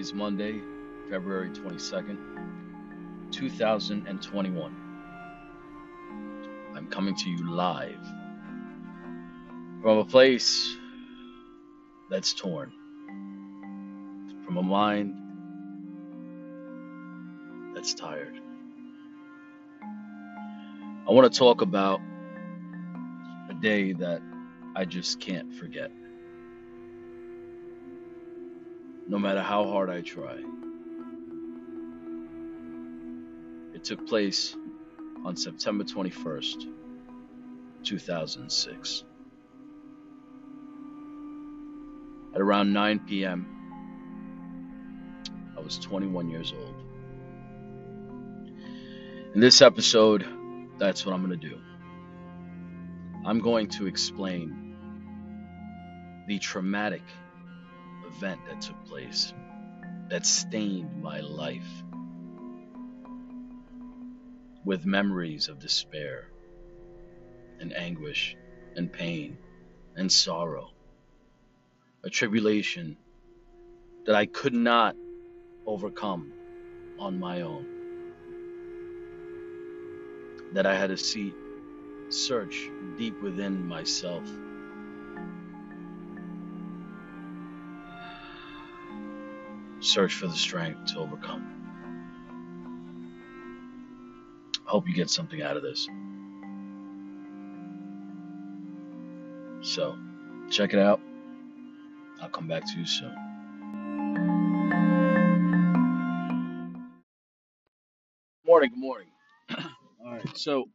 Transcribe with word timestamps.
Today's 0.00 0.14
Monday, 0.14 0.62
February 1.10 1.50
22nd, 1.50 2.16
2021. 3.32 4.74
I'm 6.74 6.86
coming 6.86 7.14
to 7.14 7.28
you 7.28 7.50
live 7.50 8.00
from 9.82 9.98
a 9.98 10.04
place 10.06 10.74
that's 12.08 12.32
torn, 12.32 12.72
from 14.46 14.56
a 14.56 14.62
mind 14.62 15.18
that's 17.74 17.92
tired. 17.92 18.40
I 19.82 21.12
want 21.12 21.30
to 21.30 21.38
talk 21.38 21.60
about 21.60 22.00
a 23.50 23.54
day 23.60 23.92
that 23.92 24.22
I 24.74 24.86
just 24.86 25.20
can't 25.20 25.52
forget, 25.52 25.92
no 29.10 29.18
matter 29.18 29.42
how 29.42 29.66
hard 29.66 29.90
I 29.90 30.02
try. 30.02 30.36
It 33.74 33.82
took 33.82 34.06
place 34.06 34.54
on 35.24 35.34
September 35.36 35.82
21st, 35.82 36.72
2006. 37.82 39.04
At 42.32 42.40
around 42.40 42.72
9 42.72 43.00
p.m., 43.00 43.46
I 45.56 45.60
was 45.60 45.76
21 45.78 46.30
years 46.30 46.54
old. 46.56 46.76
In 49.34 49.40
this 49.40 49.60
episode, 49.60 50.24
that's 50.78 51.04
what 51.04 51.16
I'm 51.16 51.26
going 51.26 51.36
to 51.38 51.48
do. 51.48 51.58
I'm 53.26 53.40
going 53.40 53.66
to 53.70 53.88
explain 53.88 54.76
the 56.28 56.38
traumatic 56.38 57.02
event 58.16 58.40
that 58.48 58.60
took 58.60 58.84
place 58.86 59.32
that 60.10 60.26
stained 60.26 61.02
my 61.02 61.20
life 61.20 61.84
with 64.64 64.84
memories 64.84 65.48
of 65.48 65.58
despair 65.60 66.28
and 67.60 67.72
anguish 67.76 68.36
and 68.76 68.92
pain 68.92 69.38
and 69.96 70.10
sorrow. 70.10 70.70
A 72.04 72.10
tribulation 72.10 72.96
that 74.06 74.16
I 74.16 74.26
could 74.26 74.54
not 74.54 74.96
overcome 75.66 76.32
on 76.98 77.18
my 77.18 77.42
own. 77.42 77.66
That 80.54 80.66
I 80.66 80.74
had 80.74 80.88
to 80.88 80.96
see, 80.96 81.32
search 82.08 82.68
deep 82.98 83.20
within 83.22 83.66
myself. 83.66 84.28
Search 89.80 90.14
for 90.14 90.26
the 90.26 90.36
strength 90.36 90.92
to 90.92 90.98
overcome. 91.00 91.64
I 94.66 94.70
hope 94.70 94.88
you 94.88 94.94
get 94.94 95.10
something 95.10 95.42
out 95.42 95.56
of 95.56 95.62
this. 95.62 95.88
So, 99.62 99.98
check 100.50 100.72
it 100.74 100.78
out. 100.78 101.00
I'll 102.20 102.28
come 102.30 102.48
back 102.48 102.64
to 102.66 102.78
you 102.78 102.86
soon. 102.86 103.14
Morning, 108.46 108.70
good 108.70 108.80
morning. 108.80 109.08
All 110.04 110.12
right, 110.12 110.36
so 110.36 110.68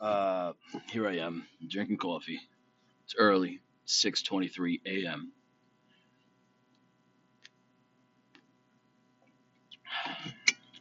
uh, 0.00 0.52
here 0.90 1.08
I 1.08 1.16
am 1.18 1.46
drinking 1.68 1.98
coffee. 1.98 2.40
It's 3.04 3.14
early, 3.18 3.60
6:23 3.86 4.80
a.m. 4.86 5.32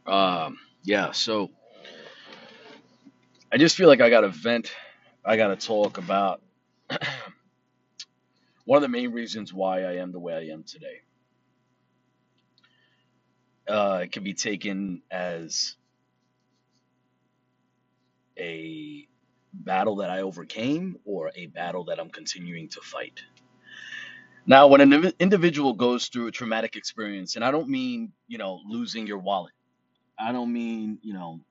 Um, 0.06 0.60
yeah, 0.84 1.12
so 1.12 1.52
I 3.52 3.58
just 3.58 3.76
feel 3.78 3.88
like 3.88 4.02
I 4.02 4.10
got 4.10 4.22
to 4.22 4.30
vent. 4.30 4.72
I 5.26 5.38
got 5.38 5.48
to 5.50 5.68
talk 5.68 5.98
about 5.98 6.42
one 8.66 8.78
of 8.78 8.82
the 8.82 8.90
main 8.90 9.12
reasons 9.12 9.54
why 9.54 9.84
I 9.84 9.94
am 9.98 10.12
the 10.12 10.20
way 10.20 10.34
I 10.36 10.54
am 10.54 10.64
today. 10.64 11.02
Uh, 13.68 14.02
it 14.04 14.12
can 14.12 14.24
be 14.24 14.34
taken 14.34 15.02
as 15.12 15.76
a 18.38 19.08
battle 19.54 19.98
that 19.98 20.10
I 20.10 20.22
overcame 20.22 20.98
or 21.06 21.32
a 21.36 21.48
battle 21.48 21.86
that 21.86 22.00
I'm 22.00 22.10
continuing 22.10 22.70
to 22.70 22.82
fight. 22.82 23.22
Now, 24.46 24.68
when 24.68 24.82
an 24.82 25.14
individual 25.20 25.74
goes 25.74 26.08
through 26.10 26.28
a 26.28 26.32
traumatic 26.32 26.76
experience, 26.76 27.36
and 27.38 27.46
I 27.46 27.52
don't 27.52 27.70
mean, 27.70 28.12
you 28.28 28.38
know, 28.38 28.60
losing 28.68 29.08
your 29.08 29.20
wallet, 29.20 29.54
I 30.18 30.32
don't 30.32 30.54
mean, 30.54 31.00
you 31.02 31.14
know, 31.14 31.42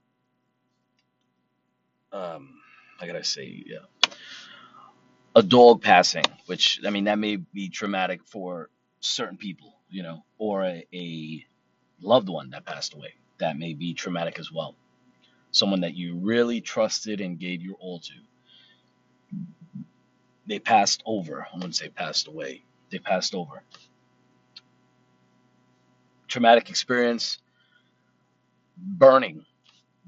um, 2.13 2.55
I 3.01 3.07
say, 3.23 3.65
yeah, 3.67 3.79
a 5.35 5.43
dog 5.43 5.83
passing, 5.83 6.25
which, 6.47 6.81
I 6.87 6.91
mean, 6.91 7.05
that 7.05 7.19
may 7.19 7.37
be 7.37 7.69
traumatic 7.69 8.23
for 8.27 8.71
certain 9.01 9.37
people, 9.39 9.75
you 9.91 10.03
know, 10.03 10.25
or 10.39 10.65
a, 10.65 10.87
a 10.95 11.47
loved 12.01 12.29
one 12.29 12.51
that 12.51 12.65
passed 12.65 12.95
away. 12.95 13.15
That 13.39 13.59
may 13.59 13.75
be 13.75 13.95
traumatic 13.95 14.39
as 14.39 14.53
well. 14.53 14.77
Someone 15.53 15.81
that 15.83 15.95
you 15.95 16.17
really 16.19 16.61
trusted 16.61 17.21
and 17.21 17.39
gave 17.39 17.63
your 17.63 17.77
all 17.81 18.01
to. 18.01 18.13
They 20.47 20.59
passed 20.59 21.03
over. 21.07 21.47
I 21.53 21.57
wouldn't 21.57 21.77
say 21.77 21.89
passed 21.89 22.29
away. 22.29 22.65
They 22.91 22.99
passed 22.99 23.35
over. 23.35 23.63
Traumatic 26.29 26.71
experience, 26.71 27.39
burning, 28.83 29.47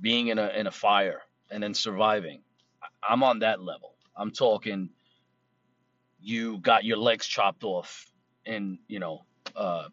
being 0.01 0.29
in 0.29 0.39
a 0.39 0.49
in 0.51 0.67
a 0.69 0.73
fire 0.73 1.23
and 1.51 1.63
then 1.63 1.75
surviving. 1.75 2.43
I'm 3.09 3.23
on 3.25 3.41
that 3.41 3.63
level. 3.63 3.95
I'm 4.17 4.33
talking 4.33 4.91
you 6.21 6.59
got 6.61 6.85
your 6.85 6.99
legs 6.99 7.27
chopped 7.27 7.65
off 7.65 8.07
in, 8.47 8.79
you 8.89 9.01
know, 9.01 9.25
uh 9.57 9.89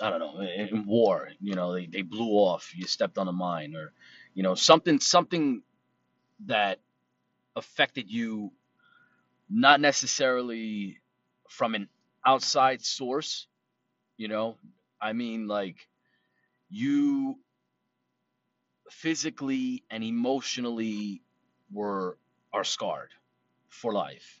I 0.00 0.10
don't 0.10 0.20
know, 0.20 0.40
in 0.40 0.68
in 0.68 0.86
war, 0.86 1.30
you 1.40 1.54
know, 1.54 1.74
they, 1.74 1.86
they 1.86 2.02
blew 2.02 2.30
off, 2.32 2.72
you 2.76 2.86
stepped 2.86 3.18
on 3.18 3.28
a 3.28 3.32
mine 3.32 3.74
or, 3.76 3.92
you 4.34 4.42
know, 4.42 4.54
something 4.56 5.00
something 5.00 5.62
that 6.46 6.80
affected 7.56 8.10
you 8.10 8.52
not 9.50 9.80
necessarily 9.80 10.98
from 11.50 11.74
an 11.74 11.88
outside 12.26 12.82
source, 12.84 13.48
you 14.18 14.28
know. 14.28 14.56
I 15.00 15.12
mean 15.14 15.48
like 15.48 15.76
you 16.70 17.38
physically 18.90 19.84
and 19.90 20.04
emotionally 20.04 21.22
were 21.72 22.18
are 22.52 22.64
scarred 22.64 23.10
for 23.68 23.92
life. 23.92 24.40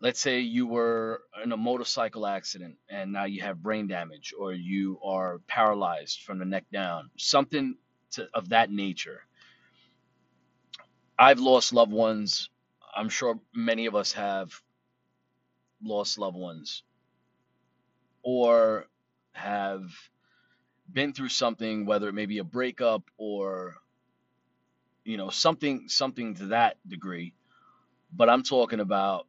Let's 0.00 0.20
say 0.20 0.40
you 0.40 0.66
were 0.66 1.22
in 1.42 1.50
a 1.52 1.56
motorcycle 1.56 2.26
accident 2.26 2.76
and 2.88 3.12
now 3.12 3.24
you 3.24 3.42
have 3.42 3.62
brain 3.62 3.88
damage 3.88 4.32
or 4.38 4.52
you 4.52 5.00
are 5.04 5.40
paralyzed 5.48 6.22
from 6.22 6.38
the 6.38 6.44
neck 6.44 6.64
down, 6.72 7.10
something 7.16 7.76
to, 8.12 8.28
of 8.32 8.50
that 8.50 8.70
nature. 8.70 9.22
I've 11.18 11.40
lost 11.40 11.72
loved 11.72 11.92
ones. 11.92 12.48
I'm 12.94 13.08
sure 13.08 13.40
many 13.52 13.86
of 13.86 13.96
us 13.96 14.12
have 14.12 14.52
lost 15.82 16.18
loved 16.18 16.36
ones 16.36 16.84
or 18.22 18.86
have 19.32 19.90
been 20.92 21.12
through 21.12 21.28
something 21.30 21.86
whether 21.86 22.08
it 22.08 22.14
may 22.14 22.26
be 22.26 22.38
a 22.38 22.44
breakup 22.44 23.04
or 23.18 23.76
you 25.04 25.16
know 25.16 25.30
something 25.30 25.88
something 25.88 26.34
to 26.36 26.46
that 26.48 26.76
degree. 26.88 27.34
But 28.12 28.28
i'm 28.30 28.42
talking 28.42 28.80
about 28.80 29.26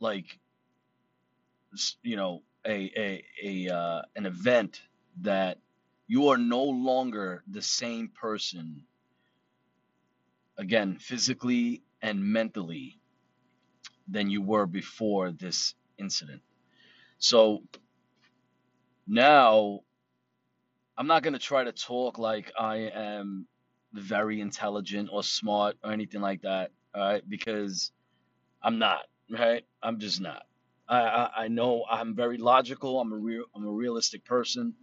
like 0.00 0.38
you 2.02 2.16
know 2.16 2.42
a 2.66 2.92
a, 2.96 3.24
a 3.68 3.74
uh, 3.74 4.02
an 4.16 4.26
event 4.26 4.82
that 5.22 5.58
you 6.08 6.28
are 6.28 6.38
no 6.38 6.64
longer 6.64 7.42
the 7.48 7.62
same 7.62 8.08
person 8.08 8.84
again 10.58 10.98
physically 10.98 11.82
and 12.02 12.24
mentally 12.24 13.00
than 14.08 14.30
you 14.30 14.42
were 14.42 14.66
before 14.66 15.30
this 15.32 15.74
incident. 15.98 16.42
So 17.18 17.62
now 19.06 19.80
i'm 21.02 21.08
not 21.08 21.24
going 21.24 21.34
to 21.34 21.40
try 21.40 21.64
to 21.64 21.72
talk 21.72 22.18
like 22.20 22.52
i 22.58 22.76
am 22.94 23.48
very 23.94 24.40
intelligent 24.40 25.10
or 25.12 25.24
smart 25.24 25.76
or 25.84 25.92
anything 25.92 26.22
like 26.22 26.42
that 26.42 26.72
all 26.94 27.02
right 27.02 27.28
because 27.28 27.92
i'm 28.62 28.78
not 28.78 29.00
right 29.30 29.64
i'm 29.82 30.00
just 30.00 30.20
not 30.20 30.44
i 30.88 31.00
i, 31.00 31.30
I 31.44 31.48
know 31.48 31.84
i'm 31.90 32.16
very 32.16 32.38
logical 32.38 33.00
i'm 33.00 33.12
a 33.12 33.18
real 33.18 33.44
i'm 33.56 33.66
a 33.66 33.72
realistic 33.72 34.24
person 34.24 34.74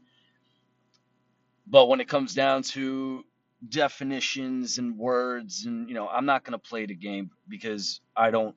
But 1.67 1.87
when 1.87 2.01
it 2.01 2.09
comes 2.09 2.35
down 2.35 2.63
to 2.75 3.23
definitions 3.69 4.79
and 4.79 4.97
words, 4.97 5.65
and 5.65 5.87
you 5.87 5.95
know, 5.95 6.07
I'm 6.09 6.27
not 6.27 6.43
going 6.43 6.53
to 6.53 6.69
play 6.69 6.87
the 6.87 6.95
game 6.95 7.31
because 7.49 8.01
I 8.17 8.31
don't, 8.31 8.55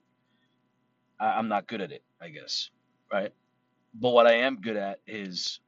I, 1.19 1.27
I'm 1.39 1.49
not 1.49 1.67
good 1.67 1.81
at 1.81 1.91
it, 1.93 2.03
I 2.21 2.29
guess, 2.29 2.71
right? 3.13 3.33
But 3.95 4.11
what 4.11 4.27
I 4.27 4.35
am 4.35 4.61
good 4.61 4.77
at 4.77 4.99
is 5.07 5.61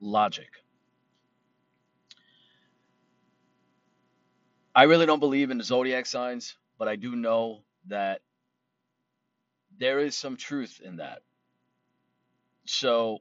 logic. 0.00 0.48
I 4.74 4.84
really 4.84 5.06
don't 5.06 5.20
believe 5.20 5.50
in 5.50 5.58
the 5.58 5.64
zodiac 5.64 6.06
signs, 6.06 6.56
but 6.78 6.88
I 6.88 6.96
do 6.96 7.16
know 7.16 7.62
that 7.88 8.22
there 9.78 10.00
is 10.00 10.16
some 10.16 10.36
truth 10.36 10.80
in 10.84 10.96
that. 10.96 11.22
So, 12.66 13.18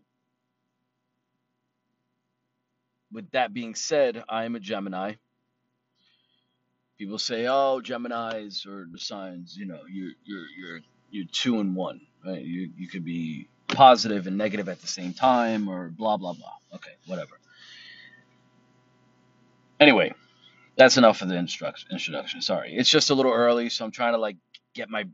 with 3.12 3.31
that 3.31 3.54
being 3.54 3.75
said, 3.75 4.24
I 4.30 4.46
am 4.46 4.56
a 4.56 4.60
Gemini. 4.60 5.13
People 6.98 7.19
say, 7.19 7.48
"Oh, 7.48 7.81
Gemini's 7.81 8.66
or 8.66 8.88
the 8.92 9.00
signs, 9.00 9.57
you 9.57 9.66
know, 9.66 9.81
you're 9.92 10.13
you're 10.25 10.46
you're 10.57 10.80
you're 11.12 11.28
two 11.31 11.60
and 11.60 11.75
one, 11.75 12.01
right? 12.25 12.42
You 12.44 12.72
you 12.78 12.88
could 12.88 13.06
be 13.06 13.48
positive 13.68 14.28
and 14.28 14.38
negative 14.38 14.69
at 14.69 14.81
the 14.81 14.88
same 14.88 15.13
time, 15.13 15.68
or 15.69 15.90
blah 15.90 16.18
blah 16.18 16.34
blah." 16.34 16.54
Okay, 16.75 16.92
whatever. 17.07 17.40
Anyway, 19.80 20.13
that's 20.79 20.97
enough 20.97 21.19
for 21.19 21.27
the 21.27 21.37
instruction, 21.37 21.89
introduction. 21.93 22.41
Sorry, 22.41 22.75
it's 22.75 22.89
just 22.91 23.11
a 23.11 23.15
little 23.15 23.33
early, 23.33 23.69
so 23.69 23.85
I'm 23.85 23.91
trying 23.91 24.15
to 24.15 24.19
like 24.19 24.37
get 24.75 24.89
my 24.89 25.05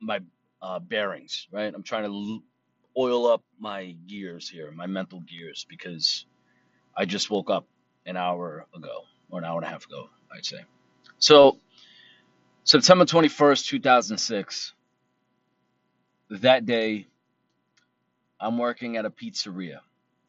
my 0.00 0.20
uh, 0.62 0.80
bearings, 0.80 1.48
right? 1.52 1.74
I'm 1.74 1.84
trying 1.84 2.04
to 2.04 2.10
l- 2.10 2.44
oil 2.98 3.28
up 3.28 3.42
my 3.60 3.96
gears 4.08 4.48
here, 4.50 4.72
my 4.72 4.86
mental 4.88 5.22
gears, 5.22 5.66
because 5.70 6.26
I 6.96 7.06
just 7.06 7.30
woke 7.30 7.50
up 7.50 7.66
an 8.06 8.16
hour 8.16 8.66
ago 8.76 9.04
or 9.30 9.38
an 9.40 9.46
hour 9.46 9.58
and 9.58 9.66
a 9.66 9.70
half 9.70 9.86
ago, 9.86 10.10
I'd 10.34 10.46
say. 10.46 10.60
So 11.18 11.58
September 12.64 13.04
21st, 13.06 13.66
2006. 13.68 14.74
That 16.30 16.66
day, 16.66 17.06
I'm 18.40 18.58
working 18.58 18.96
at 18.98 19.06
a 19.06 19.10
pizzeria. 19.10 19.78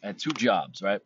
I 0.03 0.07
had 0.07 0.19
two 0.19 0.31
jobs, 0.31 0.81
right? 0.81 1.01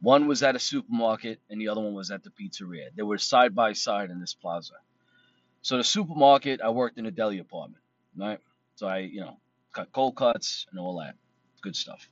One 0.00 0.28
was 0.28 0.42
at 0.42 0.54
a 0.54 0.58
supermarket, 0.58 1.40
and 1.50 1.60
the 1.60 1.68
other 1.68 1.80
one 1.80 1.94
was 1.94 2.10
at 2.10 2.22
the 2.22 2.30
pizzeria. 2.30 2.88
They 2.96 3.02
were 3.02 3.18
side 3.18 3.54
by 3.54 3.72
side 3.72 4.10
in 4.10 4.20
this 4.20 4.34
plaza. 4.34 4.74
So 5.62 5.76
the 5.76 5.84
supermarket, 5.84 6.60
I 6.60 6.70
worked 6.70 6.98
in 6.98 7.06
a 7.06 7.10
deli 7.10 7.36
department, 7.36 7.82
right? 8.16 8.38
So 8.76 8.86
I, 8.86 8.98
you 8.98 9.20
know, 9.20 9.38
cut 9.72 9.90
cold 9.92 10.16
cuts 10.16 10.66
and 10.70 10.78
all 10.78 11.00
that 11.00 11.16
good 11.62 11.74
stuff. 11.74 12.08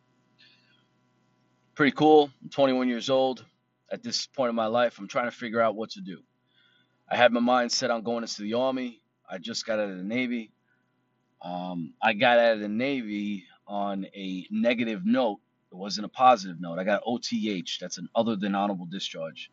Pretty 1.75 1.93
cool. 1.93 2.31
I'm 2.43 2.49
21 2.49 2.88
years 2.88 3.09
old. 3.11 3.44
At 3.93 4.03
this 4.03 4.27
point 4.27 4.50
in 4.50 4.56
my 4.56 4.67
life, 4.67 4.99
I'm 4.99 5.06
trying 5.06 5.27
to 5.27 5.37
figure 5.37 5.61
out 5.61 5.77
what 5.77 5.91
to 5.91 6.00
do. 6.00 6.23
I 7.09 7.17
had 7.17 7.33
my 7.33 7.41
mind 7.41 7.71
set 7.71 7.91
on 7.93 8.03
going 8.03 8.25
into 8.25 8.43
the 8.43 8.55
army. 8.55 9.00
I 9.31 9.38
just 9.38 9.65
got 9.65 9.79
out 9.79 9.91
of 9.91 9.97
the 9.97 10.03
Navy. 10.03 10.50
Um, 11.41 11.94
I 12.03 12.15
got 12.15 12.38
out 12.38 12.55
of 12.55 12.61
the 12.61 12.69
Navy 12.69 13.44
on 13.67 14.06
a 14.06 14.47
negative 14.50 15.03
note. 15.05 15.38
It 15.72 15.76
wasn't 15.76 16.06
a 16.06 16.10
positive 16.10 16.60
note. 16.60 16.78
I 16.78 16.84
got 16.84 17.02
OTH. 17.04 17.78
That's 17.80 17.98
an 17.98 18.08
other 18.14 18.36
than 18.36 18.54
honorable 18.54 18.86
discharge. 18.86 19.50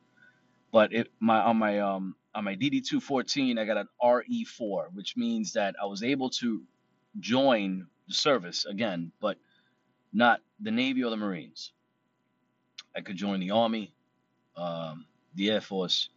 But 0.71 0.93
it 0.93 1.11
my 1.19 1.39
on 1.41 1.57
my 1.57 1.79
um 1.79 2.15
on 2.35 2.43
my 2.43 2.55
DD 2.55 2.85
two 2.85 2.99
fourteen 2.99 3.57
I 3.57 3.65
got 3.65 3.77
an 3.77 3.87
RE 4.03 4.43
four, 4.45 4.89
which 4.93 5.17
means 5.17 5.53
that 5.53 5.75
I 5.81 5.85
was 5.85 6.03
able 6.03 6.29
to 6.31 6.63
join 7.19 7.87
the 8.07 8.13
service 8.13 8.65
again, 8.65 9.11
but 9.21 9.37
not 10.13 10.41
the 10.59 10.71
Navy 10.71 11.03
or 11.03 11.09
the 11.09 11.17
Marines. 11.17 11.71
I 12.95 13.01
could 13.01 13.17
join 13.17 13.39
the 13.39 13.51
Army, 13.51 13.93
um, 14.55 15.05
the 15.35 15.51
Air 15.51 15.61
Force, 15.61 16.09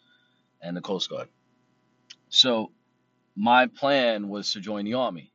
and 0.61 0.77
the 0.77 0.81
Coast 0.83 1.09
Guard. 1.11 1.29
So 2.29 2.73
my 3.37 3.67
plan 3.67 4.29
was 4.29 4.53
to 4.53 4.61
join 4.61 4.85
the 4.85 4.95
Army. 4.95 5.33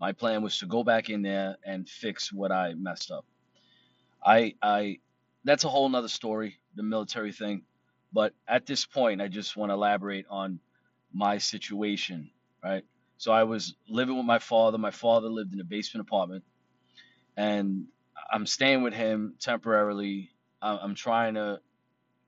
My 0.00 0.12
plan 0.12 0.42
was 0.42 0.58
to 0.58 0.66
go 0.66 0.84
back 0.84 1.10
in 1.10 1.22
there 1.22 1.56
and 1.64 1.88
fix 1.88 2.32
what 2.32 2.52
I 2.52 2.74
messed 2.74 3.10
up. 3.10 3.24
I 4.24 4.54
I 4.62 4.98
that's 5.44 5.64
a 5.64 5.68
whole 5.68 5.88
nother 5.88 6.08
story, 6.08 6.58
the 6.74 6.82
military 6.82 7.32
thing. 7.32 7.62
But 8.12 8.32
at 8.48 8.66
this 8.66 8.86
point, 8.86 9.20
I 9.20 9.28
just 9.28 9.56
want 9.56 9.70
to 9.70 9.74
elaborate 9.74 10.26
on 10.30 10.60
my 11.12 11.38
situation, 11.38 12.30
right? 12.62 12.84
So 13.18 13.32
I 13.32 13.44
was 13.44 13.74
living 13.88 14.16
with 14.16 14.26
my 14.26 14.38
father. 14.38 14.78
My 14.78 14.90
father 14.92 15.28
lived 15.28 15.52
in 15.52 15.60
a 15.60 15.64
basement 15.64 16.06
apartment, 16.06 16.44
and 17.36 17.86
I'm 18.32 18.46
staying 18.46 18.82
with 18.82 18.94
him 18.94 19.34
temporarily. 19.40 20.30
I'm 20.62 20.94
trying 20.94 21.34
to, 21.34 21.60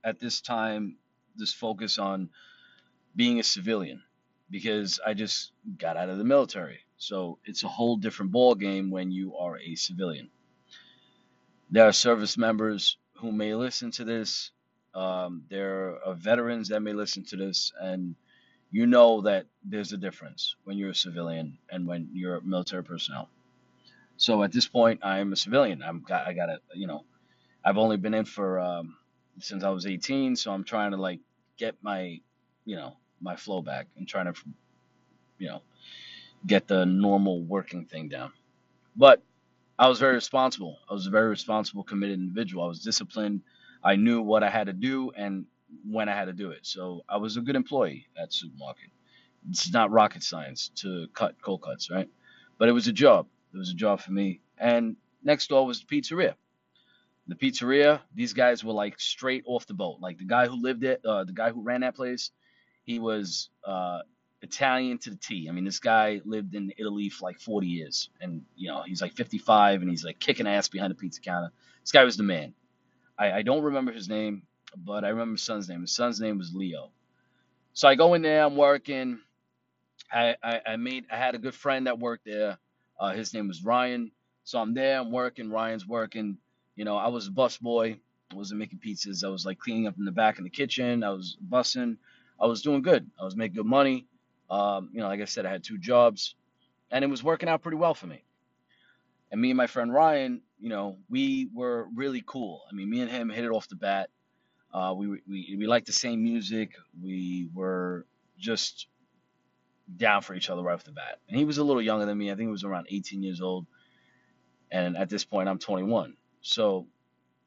at 0.05 0.19
this 0.19 0.41
time, 0.43 0.99
just 1.39 1.57
focus 1.57 1.99
on 1.99 2.31
being 3.15 3.41
a 3.41 3.43
civilian 3.43 4.03
because 4.51 5.01
I 5.05 5.15
just 5.15 5.53
got 5.79 5.97
out 5.97 6.11
of 6.11 6.19
the 6.19 6.25
military. 6.25 6.81
So 6.99 7.39
it's 7.45 7.65
a 7.65 7.69
whole 7.69 7.97
different 7.97 8.33
ball 8.33 8.55
game 8.55 8.91
when 8.91 9.11
you 9.11 9.37
are 9.37 9.59
a 9.59 9.75
civilian. 9.75 10.31
There 11.71 11.87
are 11.87 11.93
service 11.93 12.39
members 12.39 12.99
who 13.17 13.33
may 13.33 13.55
listen 13.55 13.91
to 13.93 14.05
this. 14.05 14.53
Um, 14.95 15.43
there 15.51 15.99
are 16.07 16.15
veterans 16.15 16.69
that 16.69 16.81
may 16.81 16.93
listen 16.93 17.25
to 17.27 17.37
this, 17.37 17.73
and 17.81 18.15
you 18.71 18.87
know 18.87 19.21
that 19.23 19.47
there's 19.65 19.93
a 19.93 19.97
difference 19.97 20.57
when 20.65 20.79
you're 20.79 20.91
a 20.91 20.95
civilian 20.95 21.59
and 21.71 21.87
when 21.87 22.09
you're 22.13 22.41
military 22.41 22.85
personnel. 22.85 23.29
So 24.17 24.43
at 24.43 24.53
this 24.53 24.67
point, 24.67 25.01
I 25.03 25.19
am 25.19 25.33
a 25.33 25.37
civilian. 25.37 25.83
I'm 25.83 26.03
got 26.03 26.27
I 26.27 26.33
got 26.33 26.47
to 26.47 26.61
you 26.75 26.87
know 26.87 27.05
I've 27.65 27.79
only 27.79 27.97
been 27.97 28.15
in 28.15 28.25
for 28.25 28.61
um, 28.61 28.97
since 29.41 29.65
I 29.65 29.71
was 29.71 29.87
18, 29.87 30.37
so 30.37 30.53
I'm 30.53 30.65
trying 30.65 30.93
to 30.93 30.97
like 30.97 31.21
get 31.59 31.75
my 31.83 32.21
you 32.65 32.77
know 32.77 32.97
my 33.21 33.37
flow 33.37 33.61
back 33.61 33.89
and 33.97 34.07
trying 34.09 34.33
to 34.33 34.41
you 35.39 35.49
know 35.49 35.63
get 36.47 36.69
the 36.69 36.87
normal 36.87 37.43
working 37.43 37.85
thing 37.85 38.09
down. 38.09 38.33
But 38.97 39.23
I 39.79 39.89
was 39.89 39.99
very 39.99 40.15
responsible. 40.15 40.79
I 40.89 40.95
was 40.95 41.07
a 41.07 41.11
very 41.11 41.29
responsible, 41.29 41.85
committed 41.85 42.19
individual. 42.19 42.65
I 42.65 42.69
was 42.69 42.81
disciplined. 42.81 43.43
I 43.85 43.97
knew 43.97 44.23
what 44.23 44.43
I 44.43 44.51
had 44.51 44.67
to 44.69 44.73
do 44.73 45.11
and 45.13 45.47
when 45.85 46.09
I 46.09 46.15
had 46.15 46.27
to 46.27 46.33
do 46.33 46.51
it. 46.51 46.67
So 46.67 47.05
I 47.09 47.19
was 47.19 47.37
a 47.37 47.41
good 47.41 47.57
employee 47.57 48.07
at 48.21 48.33
supermarket. 48.33 48.91
It's 49.51 49.73
not 49.73 49.91
rocket 49.91 50.23
science 50.23 50.71
to 50.77 51.09
cut 51.15 51.41
cold 51.43 51.63
cuts, 51.63 51.91
right? 51.91 52.09
But 52.59 52.69
it 52.69 52.73
was 52.73 52.89
a 52.89 52.93
job. 52.93 53.29
It 53.53 53.59
was 53.59 53.71
a 53.71 53.75
job 53.75 54.01
for 54.01 54.13
me. 54.13 54.41
And 54.59 54.97
next 55.23 55.49
door 55.49 55.67
was 55.67 55.81
the 55.81 55.87
pizzeria. 55.87 56.35
The 57.29 57.35
pizzeria, 57.35 58.01
these 58.15 58.33
guys 58.33 58.65
were 58.65 58.73
like 58.73 58.99
straight 59.01 59.45
off 59.47 59.67
the 59.67 59.75
boat. 59.75 59.99
Like 60.01 60.19
the 60.19 60.25
guy 60.27 60.47
who 60.47 60.61
lived 60.61 60.85
it, 60.85 61.05
uh, 61.05 61.25
the 61.25 61.33
guy 61.33 61.51
who 61.51 61.63
ran 61.63 61.83
that 61.83 61.97
place, 61.97 62.31
he 62.85 62.99
was 62.99 63.51
uh, 63.65 64.01
Italian 64.43 64.99
to 64.99 65.11
the 65.11 65.17
T. 65.17 65.49
I 65.49 65.53
mean, 65.53 65.65
this 65.65 65.79
guy 65.81 66.21
lived 66.25 66.55
in 66.55 66.73
Italy 66.77 67.09
for 67.09 67.25
like 67.27 67.41
40 67.41 67.67
years, 67.67 68.11
and 68.21 68.43
you 68.57 68.69
know 68.69 68.83
he's 68.87 69.03
like 69.03 69.15
55, 69.15 69.81
and 69.83 69.91
he's 69.91 70.05
like 70.05 70.19
kicking 70.19 70.47
ass 70.47 70.69
behind 70.69 70.91
the 70.91 70.95
pizza 70.95 71.21
counter. 71.21 71.53
This 71.83 71.93
guy 71.93 72.05
was 72.05 72.17
the 72.17 72.23
man. 72.23 72.55
I, 73.19 73.33
I 73.33 73.43
don't 73.43 73.63
remember 73.65 73.93
his 73.93 74.09
name, 74.09 74.43
but 74.77 75.05
I 75.05 75.09
remember 75.09 75.33
his 75.33 75.43
son's 75.43 75.69
name. 75.69 75.81
His 75.81 75.93
son's 75.93 76.21
name 76.21 76.39
was 76.39 76.55
Leo. 76.55 76.91
So 77.73 77.89
I 77.89 77.95
go 77.95 78.15
in 78.15 78.23
there, 78.23 78.45
I'm 78.45 78.57
working. 78.57 79.21
I, 80.13 80.37
I, 80.43 80.61
I 80.67 80.77
made 80.77 81.07
I 81.11 81.17
had 81.17 81.35
a 81.35 81.39
good 81.39 81.55
friend 81.55 81.87
that 81.87 81.99
worked 81.99 82.25
there. 82.25 82.59
Uh, 82.99 83.13
his 83.13 83.35
name 83.35 83.49
was 83.49 83.65
Ryan. 83.65 84.13
So 84.45 84.59
I'm 84.61 84.75
there, 84.75 85.01
I'm 85.01 85.11
working, 85.11 85.51
Ryan's 85.51 85.87
working. 85.87 86.39
You 86.77 86.85
know, 86.85 86.97
I 86.97 87.09
was 87.09 87.27
a 87.27 87.33
bus 87.33 87.57
boy. 87.59 87.99
I 88.31 88.35
wasn't 88.35 88.61
making 88.61 88.81
pizzas. 88.81 89.25
I 89.25 89.29
was 89.29 89.47
like 89.47 89.59
cleaning 89.59 89.87
up 89.87 89.99
in 89.99 90.05
the 90.05 90.13
back 90.13 90.39
in 90.39 90.45
the 90.45 90.51
kitchen. 90.51 91.03
I 91.03 91.11
was 91.11 91.37
bussing. 91.49 91.97
I 92.41 92.47
was 92.47 92.63
doing 92.63 92.83
good. 92.83 93.11
I 93.21 93.25
was 93.25 93.37
making 93.37 93.57
good 93.57 93.67
money. 93.67 94.07
Um, 94.51 94.91
you 94.93 95.01
know, 95.01 95.09
like 95.09 95.21
I 95.21 95.25
said, 95.25 95.47
I 95.47 95.51
had 95.51 95.65
two 95.65 95.79
jobs, 95.79 96.35
and 96.91 97.05
it 97.05 97.09
was 97.09 97.23
working 97.23 97.49
out 97.49 97.63
pretty 97.63 97.77
well 97.77 97.95
for 97.95 98.07
me. 98.07 98.23
And 99.31 99.41
me 99.41 99.51
and 99.51 99.57
my 99.57 99.67
friend 99.67 99.93
Ryan, 99.93 100.43
you 100.61 100.69
know, 100.69 100.99
we 101.11 101.49
were 101.53 101.89
really 101.95 102.23
cool. 102.25 102.63
I 102.71 102.75
mean, 102.75 102.89
me 102.89 103.01
and 103.01 103.11
him 103.11 103.29
hit 103.29 103.45
it 103.45 103.51
off 103.51 103.69
the 103.69 103.77
bat. 103.77 104.11
Uh, 104.73 104.95
we 104.97 105.09
we 105.09 105.57
we 105.59 105.67
liked 105.67 105.87
the 105.87 105.93
same 105.93 106.23
music. 106.23 106.75
We 107.03 107.49
were 107.55 108.07
just 108.39 108.87
down 109.95 110.23
for 110.23 110.35
each 110.35 110.51
other 110.51 110.63
right 110.63 110.75
off 110.75 110.85
the 110.85 110.93
bat. 110.93 111.19
And 111.29 111.39
he 111.39 111.45
was 111.45 111.59
a 111.59 111.65
little 111.65 111.83
younger 111.83 112.07
than 112.07 112.19
me. 112.19 112.31
I 112.31 112.35
think 112.35 112.49
he 112.49 112.53
was 112.53 112.65
around 112.65 112.87
18 112.91 113.23
years 113.23 113.41
old. 113.41 113.67
And 114.71 114.97
at 114.97 115.09
this 115.09 115.25
point, 115.25 115.49
I'm 115.49 115.59
21. 115.59 116.17
So, 116.41 116.87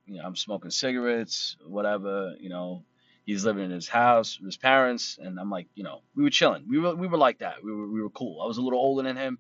you 0.06 0.18
know, 0.18 0.24
I'm 0.24 0.36
smoking 0.36 0.72
cigarettes, 0.72 1.58
whatever. 1.66 2.36
You 2.40 2.50
know, 2.50 2.84
he's 3.30 3.46
living 3.46 3.66
in 3.66 3.72
his 3.72 3.88
house 3.88 4.40
with 4.40 4.48
his 4.48 4.58
parents, 4.58 5.20
and 5.22 5.40
I'm 5.40 5.52
like, 5.52 5.68
you 5.76 5.84
know, 5.84 6.02
we 6.16 6.24
were 6.24 6.32
chilling. 6.32 6.66
We 6.68 6.80
were 6.80 6.96
we 6.96 7.08
were 7.08 7.18
like 7.18 7.40
that. 7.40 7.64
We 7.64 7.72
were 7.72 7.88
we 7.88 8.02
were 8.02 8.10
cool. 8.10 8.42
I 8.42 8.48
was 8.48 8.58
a 8.58 8.62
little 8.62 8.80
older 8.80 9.04
than 9.04 9.18
him, 9.18 9.38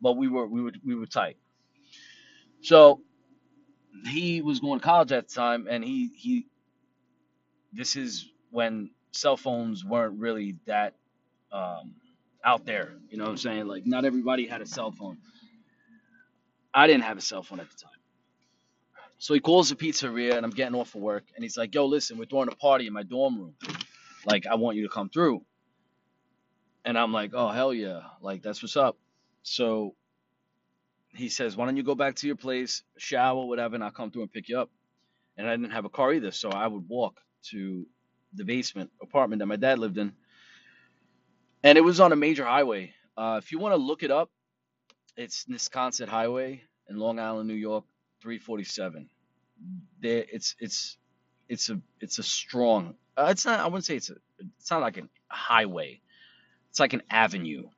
but 0.00 0.12
we 0.12 0.28
were 0.28 0.46
we 0.46 0.62
were 0.62 0.72
we 0.84 0.94
were 0.94 1.06
tight. 1.06 1.36
So 2.60 3.00
he 4.06 4.42
was 4.42 4.60
going 4.60 4.78
to 4.78 4.84
college 4.84 5.10
at 5.12 5.28
the 5.28 5.34
time, 5.34 5.66
and 5.68 5.82
he 5.84 6.10
he 6.16 6.46
this 7.72 7.96
is 7.96 8.28
when 8.50 8.90
cell 9.10 9.36
phones 9.36 9.84
weren't 9.84 10.20
really 10.20 10.56
that 10.66 10.94
um, 11.50 11.96
out 12.44 12.64
there. 12.64 12.94
You 13.10 13.18
know 13.18 13.24
what 13.24 13.30
I'm 13.30 13.36
saying? 13.38 13.66
Like 13.66 13.86
not 13.86 14.04
everybody 14.04 14.46
had 14.46 14.60
a 14.62 14.66
cell 14.66 14.92
phone. 14.92 15.18
I 16.72 16.86
didn't 16.86 17.02
have 17.04 17.18
a 17.18 17.22
cell 17.22 17.42
phone 17.42 17.60
at 17.60 17.68
the 17.70 17.76
time. 17.76 17.91
So 19.22 19.34
he 19.34 19.38
calls 19.38 19.68
the 19.68 19.76
pizzeria 19.76 20.34
and 20.36 20.44
I'm 20.44 20.50
getting 20.50 20.74
off 20.74 20.96
of 20.96 21.00
work 21.00 21.22
and 21.36 21.44
he's 21.44 21.56
like, 21.56 21.72
"Yo, 21.76 21.86
listen, 21.86 22.18
we're 22.18 22.24
throwing 22.24 22.48
a 22.48 22.56
party 22.56 22.88
in 22.88 22.92
my 22.92 23.04
dorm 23.04 23.38
room. 23.38 23.54
Like 24.26 24.48
I 24.48 24.56
want 24.56 24.76
you 24.76 24.82
to 24.82 24.88
come 24.88 25.10
through." 25.10 25.44
And 26.84 26.98
I'm 26.98 27.12
like, 27.12 27.30
"Oh, 27.32 27.46
hell 27.46 27.72
yeah. 27.72 28.00
Like 28.20 28.42
that's 28.42 28.64
what's 28.64 28.76
up." 28.76 28.98
So 29.44 29.94
he 31.14 31.28
says, 31.28 31.56
"Why 31.56 31.66
don't 31.66 31.76
you 31.76 31.84
go 31.84 31.94
back 31.94 32.16
to 32.16 32.26
your 32.26 32.34
place, 32.34 32.82
shower, 32.98 33.46
whatever, 33.46 33.76
and 33.76 33.84
I'll 33.84 33.92
come 33.92 34.10
through 34.10 34.22
and 34.22 34.32
pick 34.32 34.48
you 34.48 34.58
up." 34.58 34.70
And 35.36 35.48
I 35.48 35.54
didn't 35.54 35.70
have 35.70 35.84
a 35.84 35.88
car 35.88 36.12
either, 36.12 36.32
so 36.32 36.50
I 36.50 36.66
would 36.66 36.88
walk 36.88 37.20
to 37.50 37.86
the 38.34 38.44
basement 38.44 38.90
apartment 39.00 39.38
that 39.38 39.46
my 39.46 39.54
dad 39.54 39.78
lived 39.78 39.98
in, 39.98 40.14
and 41.62 41.78
it 41.78 41.82
was 41.82 42.00
on 42.00 42.10
a 42.10 42.16
major 42.16 42.44
highway. 42.44 42.92
Uh, 43.16 43.40
if 43.40 43.52
you 43.52 43.60
want 43.60 43.72
to 43.72 43.80
look 43.80 44.02
it 44.02 44.10
up, 44.10 44.32
it's 45.16 45.44
Nesconset 45.44 46.08
Highway 46.08 46.64
in 46.88 46.96
Long 46.96 47.20
Island, 47.20 47.46
New 47.46 47.54
York, 47.54 47.84
347. 48.20 49.08
It's 50.02 50.56
it's 50.58 50.96
it's 51.48 51.70
a 51.70 51.80
it's 52.00 52.18
a 52.18 52.22
strong. 52.22 52.94
Uh, 53.16 53.28
it's 53.30 53.44
not. 53.44 53.60
I 53.60 53.66
wouldn't 53.66 53.84
say 53.84 53.96
it's 53.96 54.10
a. 54.10 54.14
It's 54.58 54.70
not 54.70 54.80
like 54.80 54.96
a 54.98 55.02
highway. 55.28 56.00
It's 56.70 56.80
like 56.80 56.94
an 56.94 57.02
avenue 57.10 57.68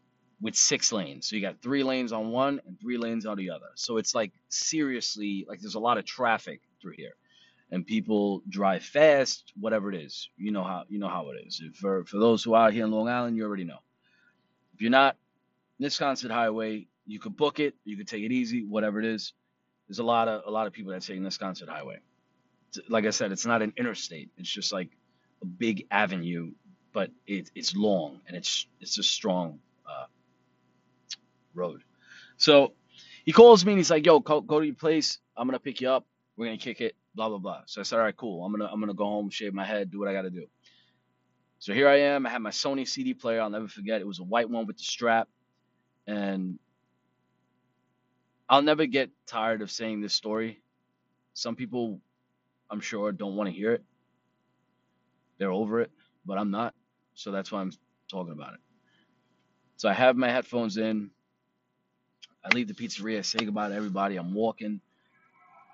with 0.41 0.55
six 0.55 0.93
lanes. 0.93 1.27
So 1.29 1.37
you 1.37 1.43
got 1.43 1.61
three 1.63 1.83
lanes 1.83 2.13
on 2.13 2.31
one 2.31 2.61
and 2.67 2.81
three 2.81 2.99
lanes 2.99 3.27
on 3.27 3.37
the 3.37 3.51
other. 3.51 3.67
So 3.75 3.97
it's 3.97 4.15
like 4.15 4.33
seriously 4.49 5.45
like 5.49 5.61
there's 5.61 5.75
a 5.75 5.81
lot 5.81 5.99
of 5.99 6.05
traffic 6.05 6.61
through 6.81 6.95
here, 6.97 7.15
and 7.71 7.87
people 7.87 8.43
drive 8.49 8.85
fast. 8.85 9.53
Whatever 9.59 9.93
it 9.93 10.01
is, 10.01 10.31
you 10.37 10.53
know 10.53 10.65
how 10.65 10.85
you 10.89 10.99
know 10.99 11.09
how 11.09 11.31
it 11.31 11.47
is. 11.47 11.63
For 11.75 12.05
for 12.05 12.19
those 12.19 12.45
who 12.45 12.55
are 12.55 12.67
out 12.67 12.73
here 12.73 12.85
in 12.85 12.91
Long 12.91 13.09
Island, 13.09 13.37
you 13.37 13.45
already 13.45 13.65
know. 13.65 13.81
If 14.75 14.83
you're 14.83 14.91
not 14.91 15.17
Nesconset 15.81 16.31
Highway, 16.31 16.87
you 17.07 17.19
could 17.21 17.37
book 17.37 17.61
it. 17.61 17.75
You 17.85 17.97
could 17.97 18.09
take 18.09 18.23
it 18.25 18.33
easy. 18.33 18.65
Whatever 18.65 19.01
it 19.01 19.07
is, 19.07 19.33
there's 19.89 19.99
a 19.99 20.05
lot 20.05 20.29
of 20.29 20.43
a 20.47 20.51
lot 20.51 20.67
of 20.67 20.73
people 20.73 20.93
that 20.93 21.03
take 21.03 21.21
Nesconset 21.21 21.69
Highway. 21.69 21.99
Like 22.89 23.07
I 23.07 23.11
said, 23.11 23.33
it's 23.33 23.47
not 23.47 23.63
an 23.63 23.73
interstate. 23.77 24.31
It's 24.37 24.51
just 24.51 24.73
like 24.73 24.91
a 25.43 25.47
big 25.47 25.87
avenue, 25.91 26.53
but 26.93 27.11
it, 27.27 27.51
it's 27.55 27.77
long 27.77 28.21
and 28.27 28.37
it's 28.37 28.67
it's 28.81 28.99
a 28.99 29.03
strong 29.03 29.61
uh, 29.87 30.07
road. 31.55 31.83
So 32.37 32.73
he 33.25 33.33
calls 33.33 33.65
me 33.65 33.73
and 33.73 33.79
he's 33.79 33.91
like, 33.91 34.05
"Yo, 34.07 34.21
go, 34.21 34.41
go 34.41 34.61
to 34.61 34.67
your 34.67 34.75
place. 34.75 35.19
I'm 35.37 35.47
gonna 35.47 35.59
pick 35.59 35.81
you 35.81 35.91
up. 35.91 36.07
We're 36.37 36.47
gonna 36.47 36.59
kick 36.59 36.81
it. 36.81 36.97
Blah 37.15 37.29
blah 37.29 37.39
blah." 37.39 37.63
So 37.67 37.81
I 37.81 37.85
said, 37.85 37.99
"All 37.99 38.05
right, 38.05 38.17
cool. 38.17 38.45
I'm 38.45 38.53
gonna 38.53 38.69
I'm 38.71 38.81
gonna 38.81 38.95
go 38.95 39.05
home, 39.05 39.31
shave 39.31 39.55
my 39.55 39.65
head, 39.65 39.91
do 39.91 39.99
what 40.01 40.09
I 40.09 40.13
gotta 40.13 40.31
do." 40.31 40.47
So 41.59 41.73
here 41.73 41.89
I 41.89 42.01
am. 42.01 42.27
I 42.27 42.31
had 42.31 42.43
my 42.43 42.51
Sony 42.51 42.87
CD 42.87 43.15
player. 43.15 43.41
I'll 43.41 43.51
never 43.51 43.69
forget. 43.69 44.01
It 44.01 44.07
was 44.07 44.19
a 44.19 44.25
white 44.25 44.51
one 44.51 44.67
with 44.67 44.77
the 44.77 44.85
strap, 44.85 45.29
and 46.07 46.59
I'll 48.49 48.63
never 48.63 48.87
get 48.87 49.11
tired 49.27 49.63
of 49.63 49.71
saying 49.71 50.01
this 50.03 50.15
story. 50.15 50.61
Some 51.35 51.57
people, 51.57 52.01
I'm 52.71 52.81
sure, 52.81 53.13
don't 53.13 53.37
want 53.37 53.49
to 53.51 53.57
hear 53.57 53.73
it. 53.73 53.85
They're 55.39 55.53
over 55.53 55.81
it, 55.81 55.91
but 56.27 56.39
I'm 56.39 56.51
not. 56.51 56.75
So 57.15 57.33
that's 57.33 57.53
why 57.53 57.61
I'm 57.61 57.73
talking 58.11 58.33
about 58.33 58.55
it. 58.55 58.61
So 59.77 59.89
I 59.89 59.93
have 59.93 60.17
my 60.17 60.31
headphones 60.31 60.77
in. 60.77 61.11
I 62.45 62.55
leave 62.55 62.69
the 62.69 62.75
pizzeria, 62.75 63.25
say 63.25 63.45
goodbye 63.45 63.71
to 63.71 63.75
everybody. 63.75 64.17
I'm 64.17 64.35
walking. 64.35 64.81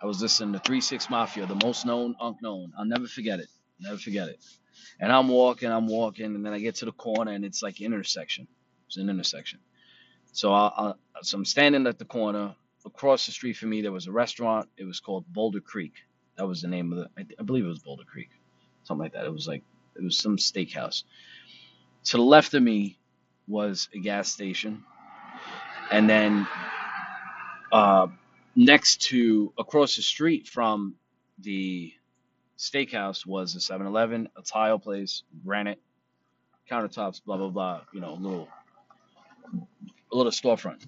I 0.03 0.07
was 0.07 0.23
listening 0.23 0.53
to 0.55 0.61
Three 0.61 0.81
Six 0.81 1.11
Mafia, 1.11 1.47
the 1.47 1.61
most 1.65 1.87
known 1.87 2.17
unknown. 2.21 2.73
I'll 2.79 2.87
never 2.87 3.07
forget 3.09 3.41
it. 3.41 3.49
Never 3.81 3.99
forget 3.99 4.29
it. 4.29 4.39
And 5.01 5.13
I'm 5.13 5.29
walking, 5.29 5.71
I'm 5.71 5.89
walking, 5.89 6.27
and 6.27 6.45
then 6.47 6.53
I 6.53 6.61
get 6.61 6.77
to 6.77 6.87
the 6.87 6.93
corner, 6.93 7.33
and 7.33 7.45
it's 7.45 7.63
like 7.63 7.81
intersection. 7.81 8.49
It's 8.87 8.97
an 8.99 9.11
intersection. 9.11 9.61
So 10.33 10.53
I, 10.53 10.69
I 10.77 10.95
so 11.23 11.39
I'm 11.39 11.45
standing 11.47 11.87
at 11.87 11.99
the 11.99 12.05
corner. 12.07 12.57
Across 12.87 13.27
the 13.27 13.33
street 13.33 13.57
from 13.57 13.71
me, 13.71 13.83
there 13.83 13.93
was 13.93 14.07
a 14.07 14.13
restaurant. 14.13 14.69
It 14.77 14.85
was 14.85 15.01
called 15.01 15.25
Boulder 15.33 15.61
Creek. 15.61 15.95
That 16.37 16.47
was 16.47 16.63
the 16.63 16.69
name 16.69 16.93
of 16.93 16.99
the. 16.99 17.11
I, 17.19 17.27
I 17.39 17.43
believe 17.43 17.65
it 17.65 17.69
was 17.69 17.81
Boulder 17.81 18.05
Creek, 18.05 18.31
something 18.85 19.03
like 19.03 19.13
that. 19.13 19.27
It 19.27 19.33
was 19.33 19.47
like 19.47 19.63
it 19.97 20.03
was 20.03 20.17
some 20.17 20.37
steakhouse. 20.39 21.05
To 22.05 22.17
the 22.17 22.23
left 22.23 22.55
of 22.55 22.63
me 22.63 22.99
was 23.47 23.89
a 23.95 23.99
gas 23.99 24.33
station, 24.33 24.85
and 25.93 26.09
then 26.09 26.47
uh, 27.73 28.07
next 28.57 29.03
to 29.03 29.53
across 29.59 29.97
the 29.97 30.03
street 30.03 30.49
from 30.49 30.95
the 31.39 31.93
steakhouse 32.59 33.27
was 33.27 33.55
a 33.57 33.61
Seven 33.61 33.87
Eleven, 33.87 34.29
a 34.37 34.43
tile 34.43 34.79
place, 34.79 35.23
granite 35.45 35.81
countertops, 36.71 37.23
blah 37.25 37.37
blah 37.37 37.51
blah. 37.51 37.83
You 37.93 38.01
know, 38.01 38.15
a 38.15 38.21
little 38.21 38.49
a 40.13 40.17
little 40.17 40.33
storefront. 40.33 40.87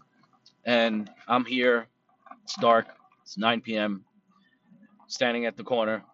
And 0.64 1.10
I'm 1.28 1.44
here. 1.44 1.88
It's 2.44 2.56
dark. 2.56 2.86
It's 3.22 3.38
9 3.38 3.60
p.m. 3.62 4.04
Standing 5.08 5.46
at 5.46 5.56
the 5.56 5.64
corner. 5.64 6.04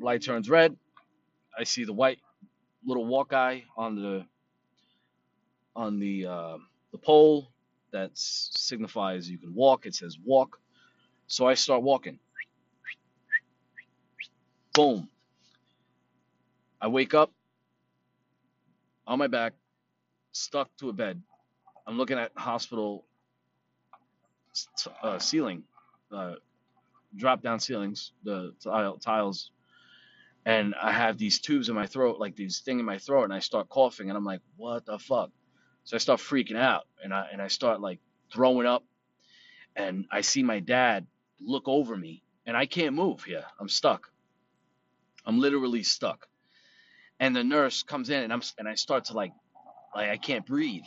Light 0.00 0.22
turns 0.22 0.50
red. 0.50 0.76
I 1.58 1.64
see 1.64 1.84
the 1.84 1.92
white 1.92 2.20
little 2.86 3.06
walk 3.06 3.32
on 3.76 3.96
the 3.96 4.26
on 5.76 5.98
the 5.98 6.26
uh, 6.26 6.58
the 6.92 6.98
pole 6.98 7.50
that 7.92 8.10
signifies 8.14 9.30
you 9.30 9.38
can 9.38 9.54
walk. 9.54 9.86
It 9.86 9.94
says 9.94 10.18
walk. 10.24 10.58
So 11.26 11.46
I 11.46 11.54
start 11.54 11.82
walking. 11.82 12.18
Boom. 14.74 15.08
I 16.80 16.88
wake 16.88 17.14
up 17.14 17.32
on 19.06 19.18
my 19.18 19.26
back, 19.26 19.54
stuck 20.32 20.70
to 20.78 20.88
a 20.88 20.92
bed. 20.92 21.22
I'm 21.90 21.98
looking 21.98 22.20
at 22.20 22.30
hospital 22.36 23.04
uh, 25.02 25.18
ceiling, 25.18 25.64
uh, 26.12 26.34
drop 27.16 27.42
down 27.42 27.58
ceilings, 27.58 28.12
the 28.22 28.54
tile, 28.62 28.96
tiles, 28.98 29.50
and 30.46 30.76
I 30.80 30.92
have 30.92 31.18
these 31.18 31.40
tubes 31.40 31.68
in 31.68 31.74
my 31.74 31.88
throat, 31.88 32.20
like 32.20 32.36
these 32.36 32.60
thing 32.60 32.78
in 32.78 32.84
my 32.84 32.98
throat, 32.98 33.24
and 33.24 33.32
I 33.32 33.40
start 33.40 33.68
coughing, 33.68 34.08
and 34.08 34.16
I'm 34.16 34.24
like, 34.24 34.40
what 34.56 34.86
the 34.86 35.00
fuck? 35.00 35.30
So 35.82 35.96
I 35.96 35.98
start 35.98 36.20
freaking 36.20 36.56
out, 36.56 36.86
and 37.02 37.12
I 37.12 37.26
and 37.32 37.42
I 37.42 37.48
start 37.48 37.80
like 37.80 37.98
throwing 38.32 38.68
up, 38.68 38.84
and 39.74 40.04
I 40.12 40.20
see 40.20 40.44
my 40.44 40.60
dad 40.60 41.08
look 41.40 41.64
over 41.66 41.96
me, 41.96 42.22
and 42.46 42.56
I 42.56 42.66
can't 42.66 42.94
move 42.94 43.24
here. 43.24 43.46
I'm 43.58 43.68
stuck. 43.68 44.12
I'm 45.26 45.40
literally 45.40 45.82
stuck. 45.82 46.28
And 47.18 47.34
the 47.34 47.42
nurse 47.42 47.82
comes 47.82 48.10
in, 48.10 48.22
and 48.22 48.32
I'm 48.32 48.42
and 48.60 48.68
I 48.68 48.76
start 48.76 49.06
to 49.06 49.14
like, 49.14 49.32
like 49.92 50.08
I 50.08 50.18
can't 50.18 50.46
breathe, 50.46 50.84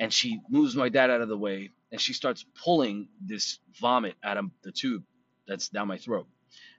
and 0.00 0.12
she 0.12 0.40
moves 0.48 0.76
my 0.76 0.88
dad 0.88 1.10
out 1.10 1.20
of 1.20 1.28
the 1.28 1.38
way, 1.38 1.70
and 1.92 2.00
she 2.00 2.12
starts 2.12 2.44
pulling 2.62 3.08
this 3.20 3.58
vomit 3.80 4.14
out 4.22 4.36
of 4.36 4.46
the 4.62 4.72
tube 4.72 5.04
that's 5.46 5.68
down 5.68 5.88
my 5.88 5.98
throat, 5.98 6.26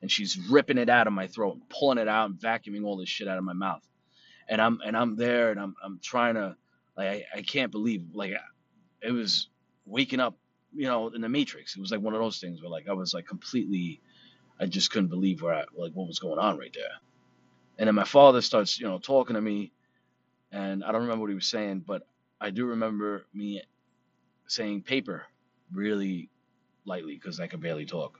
and 0.02 0.12
she's 0.12 0.38
ripping 0.38 0.78
it 0.78 0.90
out 0.90 1.08
of 1.08 1.14
my 1.14 1.28
throat, 1.28 1.60
pulling 1.70 1.98
it 1.98 2.08
out, 2.08 2.30
and 2.30 2.40
vacuuming 2.40 2.86
all 2.86 2.98
this 2.98 3.10
shit 3.10 3.28
out 3.28 3.38
of 3.38 3.44
my 3.44 3.54
mouth, 3.54 3.88
and 4.50 4.62
I'm 4.62 4.80
and 4.86 4.98
I'm 4.98 5.16
there, 5.16 5.52
and 5.52 5.60
I'm 5.60 5.76
I'm 5.84 6.00
trying 6.04 6.36
to 6.36 6.56
like 6.98 7.08
I, 7.08 7.40
I 7.40 7.42
can't 7.42 7.72
believe 7.72 8.04
like 8.14 8.34
it 9.02 9.12
was 9.12 9.50
waking 9.86 10.20
up, 10.20 10.36
you 10.74 10.88
know, 10.88 11.10
in 11.10 11.22
the 11.22 11.30
Matrix. 11.30 11.76
It 11.76 11.82
was 11.82 11.92
like 11.92 12.02
one 12.02 12.14
of 12.14 12.22
those 12.22 12.40
things 12.40 12.62
where 12.62 12.72
like 12.72 12.88
I 12.90 12.94
was 12.94 13.14
like 13.14 13.28
completely, 13.28 14.02
I 14.60 14.66
just 14.66 14.92
couldn't 14.92 15.10
believe 15.10 15.42
where 15.42 15.54
I, 15.54 15.64
like 15.76 15.94
what 15.94 16.08
was 16.08 16.20
going 16.20 16.40
on 16.40 16.58
right 16.58 16.74
there. 16.74 16.84
And 17.78 17.88
then 17.88 17.96
my 17.96 18.06
father 18.06 18.42
starts, 18.42 18.80
you 18.80 18.88
know, 18.88 19.00
talking 19.00 19.36
to 19.36 19.42
me, 19.42 19.72
and 20.52 20.84
I 20.84 20.92
don't 20.92 21.02
remember 21.02 21.22
what 21.22 21.30
he 21.30 21.36
was 21.36 21.48
saying, 21.48 21.84
but 21.86 22.08
I 22.40 22.50
do 22.50 22.66
remember 22.66 23.26
me 23.34 23.62
saying 24.48 24.84
paper 24.84 25.26
really 25.72 26.30
lightly 26.86 27.16
because 27.16 27.40
I 27.40 27.48
could 27.48 27.62
barely 27.62 27.86
talk. 27.86 28.20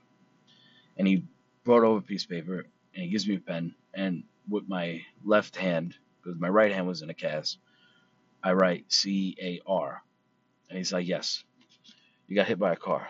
And 0.96 1.06
he 1.06 1.24
brought 1.64 1.84
over 1.84 1.98
a 1.98 2.02
piece 2.02 2.24
of 2.24 2.30
paper 2.30 2.66
and 2.94 3.04
he 3.04 3.10
gives 3.10 3.28
me 3.28 3.36
a 3.36 3.40
pen, 3.40 3.74
and 3.92 4.24
with 4.48 4.66
my 4.68 5.02
left 5.22 5.54
hand, 5.56 5.94
because 6.22 6.40
my 6.40 6.48
right 6.48 6.72
hand 6.72 6.86
was 6.86 7.02
in 7.02 7.10
a 7.10 7.14
cast, 7.14 7.58
I 8.42 8.52
write 8.52 8.90
C 8.90 9.36
A 9.40 9.60
R. 9.66 10.02
And 10.68 10.78
he's 10.78 10.92
like, 10.92 11.06
Yes, 11.06 11.44
you 12.26 12.36
got 12.36 12.46
hit 12.46 12.58
by 12.58 12.72
a 12.72 12.76
car. 12.76 13.06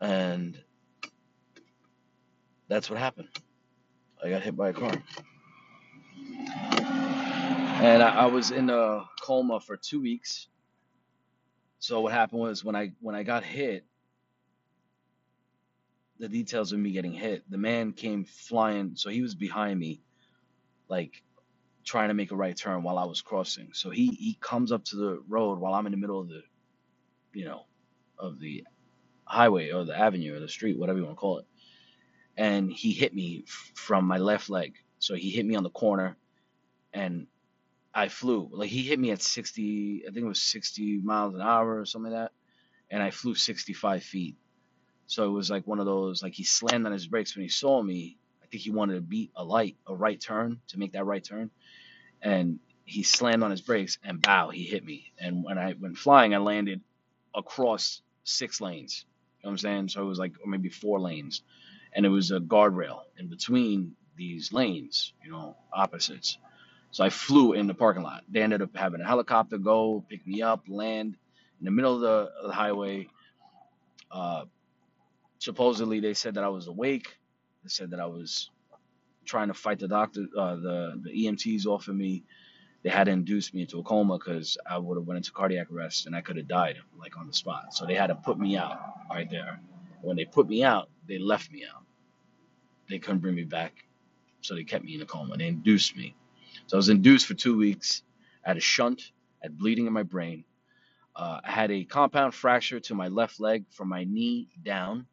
And 0.00 0.58
that's 2.68 2.88
what 2.88 2.98
happened. 2.98 3.28
I 4.24 4.30
got 4.30 4.42
hit 4.42 4.56
by 4.56 4.70
a 4.70 4.72
car. 4.72 4.92
And 7.84 8.02
I, 8.02 8.10
I 8.14 8.26
was 8.26 8.50
in 8.50 8.70
a 8.70 9.04
coma 9.20 9.60
for 9.60 9.76
two 9.76 10.00
weeks. 10.00 10.48
So 11.80 12.00
what 12.00 12.12
happened 12.14 12.40
was 12.40 12.64
when 12.64 12.74
I 12.74 12.92
when 13.00 13.14
I 13.14 13.24
got 13.24 13.44
hit, 13.44 13.84
the 16.18 16.28
details 16.28 16.72
of 16.72 16.78
me 16.78 16.92
getting 16.92 17.12
hit, 17.12 17.44
the 17.50 17.58
man 17.58 17.92
came 17.92 18.24
flying, 18.24 18.92
so 18.96 19.10
he 19.10 19.20
was 19.20 19.34
behind 19.34 19.78
me, 19.78 20.00
like 20.88 21.22
trying 21.84 22.08
to 22.08 22.14
make 22.14 22.32
a 22.32 22.36
right 22.36 22.56
turn 22.56 22.82
while 22.82 22.98
I 22.98 23.04
was 23.04 23.20
crossing. 23.20 23.70
So 23.74 23.90
he 23.90 24.08
he 24.08 24.38
comes 24.40 24.72
up 24.72 24.84
to 24.86 24.96
the 24.96 25.22
road 25.28 25.58
while 25.58 25.74
I'm 25.74 25.86
in 25.86 25.92
the 25.92 25.98
middle 25.98 26.20
of 26.20 26.28
the, 26.28 26.42
you 27.34 27.44
know, 27.44 27.66
of 28.18 28.40
the 28.40 28.64
highway 29.26 29.72
or 29.72 29.84
the 29.84 29.98
avenue 29.98 30.36
or 30.36 30.40
the 30.40 30.48
street, 30.48 30.78
whatever 30.78 30.98
you 31.00 31.04
want 31.04 31.16
to 31.16 31.20
call 31.20 31.38
it. 31.40 31.46
And 32.36 32.72
he 32.72 32.92
hit 32.92 33.14
me 33.14 33.44
f- 33.46 33.72
from 33.74 34.06
my 34.06 34.18
left 34.18 34.50
leg. 34.50 34.74
So 35.00 35.14
he 35.16 35.30
hit 35.30 35.46
me 35.46 35.56
on 35.56 35.64
the 35.64 35.70
corner 35.70 36.16
and 36.94 37.26
I 37.94 38.08
flew. 38.08 38.48
Like 38.52 38.70
he 38.70 38.82
hit 38.82 38.98
me 38.98 39.12
at 39.12 39.22
60, 39.22 40.04
I 40.08 40.10
think 40.12 40.24
it 40.24 40.28
was 40.28 40.42
60 40.42 40.98
miles 40.98 41.34
an 41.34 41.40
hour 41.40 41.78
or 41.80 41.86
something 41.86 42.12
like 42.12 42.22
that. 42.24 42.32
And 42.90 43.02
I 43.02 43.10
flew 43.10 43.34
65 43.34 44.02
feet. 44.02 44.36
So 45.06 45.24
it 45.26 45.32
was 45.32 45.50
like 45.50 45.66
one 45.66 45.78
of 45.80 45.86
those, 45.86 46.22
like 46.22 46.34
he 46.34 46.44
slammed 46.44 46.86
on 46.86 46.92
his 46.92 47.06
brakes 47.06 47.36
when 47.36 47.42
he 47.44 47.48
saw 47.48 47.82
me. 47.82 48.18
I 48.42 48.46
think 48.46 48.62
he 48.62 48.70
wanted 48.70 48.94
to 48.94 49.00
beat 49.00 49.32
a 49.36 49.44
light, 49.44 49.76
a 49.86 49.94
right 49.94 50.20
turn 50.20 50.60
to 50.68 50.78
make 50.78 50.92
that 50.92 51.04
right 51.04 51.22
turn. 51.22 51.50
And 52.22 52.58
he 52.84 53.02
slammed 53.02 53.42
on 53.42 53.50
his 53.50 53.60
brakes 53.60 53.98
and 54.04 54.20
bow, 54.20 54.50
he 54.50 54.64
hit 54.64 54.84
me. 54.84 55.12
And 55.18 55.44
when 55.44 55.58
I 55.58 55.74
went 55.78 55.96
flying, 55.98 56.34
I 56.34 56.38
landed 56.38 56.80
across 57.34 58.02
six 58.24 58.60
lanes. 58.60 59.04
You 59.38 59.44
know 59.44 59.50
what 59.50 59.52
I'm 59.52 59.58
saying? 59.58 59.88
So 59.90 60.02
it 60.02 60.06
was 60.06 60.18
like 60.18 60.32
maybe 60.46 60.68
four 60.68 61.00
lanes, 61.00 61.42
and 61.92 62.06
it 62.06 62.08
was 62.08 62.30
a 62.30 62.40
guardrail 62.40 63.02
in 63.18 63.28
between 63.28 63.94
these 64.16 64.52
lanes, 64.52 65.12
you 65.22 65.30
know, 65.30 65.56
opposites. 65.72 66.38
So 66.94 67.04
I 67.04 67.10
flew 67.10 67.54
in 67.54 67.66
the 67.66 67.74
parking 67.74 68.04
lot. 68.04 68.22
They 68.30 68.42
ended 68.42 68.62
up 68.62 68.76
having 68.76 69.00
a 69.00 69.06
helicopter 69.06 69.58
go 69.58 70.04
pick 70.08 70.26
me 70.26 70.42
up, 70.42 70.64
land 70.68 71.16
in 71.60 71.64
the 71.64 71.72
middle 71.72 71.96
of 71.96 72.00
the, 72.02 72.32
of 72.40 72.48
the 72.48 72.54
highway. 72.54 73.08
Uh, 74.12 74.44
supposedly, 75.40 76.00
they 76.00 76.14
said 76.14 76.34
that 76.34 76.44
I 76.44 76.48
was 76.48 76.68
awake. 76.68 77.08
They 77.64 77.68
said 77.68 77.90
that 77.90 78.00
I 78.00 78.06
was 78.06 78.50
trying 79.24 79.48
to 79.48 79.54
fight 79.54 79.80
the 79.80 79.88
doctor, 79.88 80.26
uh, 80.38 80.56
the 80.56 81.00
the 81.02 81.10
EMTs 81.10 81.66
off 81.66 81.88
of 81.88 81.96
me 81.96 82.22
they 82.84 82.90
had 82.90 83.04
to 83.04 83.12
induce 83.12 83.52
me 83.54 83.62
into 83.62 83.78
a 83.78 83.82
coma 83.82 84.18
because 84.18 84.58
I 84.70 84.78
would 84.78 84.98
have 84.98 85.06
went 85.06 85.16
into 85.16 85.32
cardiac 85.32 85.72
arrest 85.72 86.06
and 86.06 86.14
I 86.14 86.20
could 86.20 86.36
have 86.36 86.46
died 86.48 86.76
like 86.98 87.16
on 87.18 87.26
the 87.26 87.32
spot. 87.32 87.74
So 87.74 87.86
they 87.86 87.94
had 87.94 88.08
to 88.08 88.14
put 88.14 88.38
me 88.38 88.56
out 88.58 88.78
right 89.10 89.28
there. 89.30 89.58
When 90.02 90.16
they 90.16 90.26
put 90.26 90.48
me 90.48 90.62
out, 90.62 90.90
they 91.08 91.18
left 91.18 91.50
me 91.50 91.64
out. 91.64 91.82
They 92.88 92.98
couldn't 92.98 93.20
bring 93.20 93.34
me 93.34 93.44
back, 93.44 93.72
so 94.42 94.54
they 94.54 94.64
kept 94.64 94.84
me 94.84 94.94
in 94.96 95.00
a 95.02 95.06
coma. 95.06 95.38
They 95.38 95.46
induced 95.46 95.96
me. 95.96 96.14
So 96.66 96.76
I 96.76 96.78
was 96.78 96.88
induced 96.88 97.26
for 97.26 97.34
two 97.34 97.56
weeks. 97.56 98.02
I 98.44 98.50
had 98.50 98.56
a 98.56 98.60
shunt, 98.60 99.12
I 99.42 99.46
had 99.46 99.58
bleeding 99.58 99.86
in 99.86 99.92
my 99.92 100.02
brain. 100.04 100.44
Uh, 101.16 101.40
I 101.44 101.50
had 101.50 101.70
a 101.70 101.84
compound 101.84 102.34
fracture 102.34 102.80
to 102.80 102.94
my 102.94 103.08
left 103.08 103.40
leg 103.40 103.64
from 103.72 103.88
my 103.88 104.04
knee 104.04 104.48
down 104.62 105.06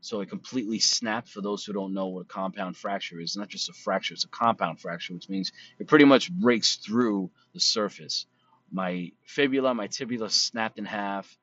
so 0.00 0.20
it 0.20 0.30
completely 0.30 0.78
snapped. 0.78 1.28
For 1.28 1.40
those 1.40 1.64
who 1.64 1.72
don't 1.72 1.94
know 1.94 2.06
what 2.08 2.22
a 2.22 2.26
compound 2.26 2.76
fracture 2.76 3.20
is, 3.20 3.36
not 3.36 3.48
just 3.48 3.68
a 3.68 3.72
fracture, 3.72 4.14
it's 4.14 4.24
a 4.24 4.28
compound 4.28 4.80
fracture, 4.80 5.14
which 5.14 5.28
means 5.28 5.52
it 5.78 5.88
pretty 5.88 6.06
much 6.06 6.32
breaks 6.32 6.76
through 6.76 7.30
the 7.54 7.60
surface. 7.60 8.26
My 8.72 9.12
fibula, 9.26 9.74
my 9.74 9.86
tibia 9.88 10.28
snapped 10.30 10.78
in 10.78 10.84
half. 10.84 11.38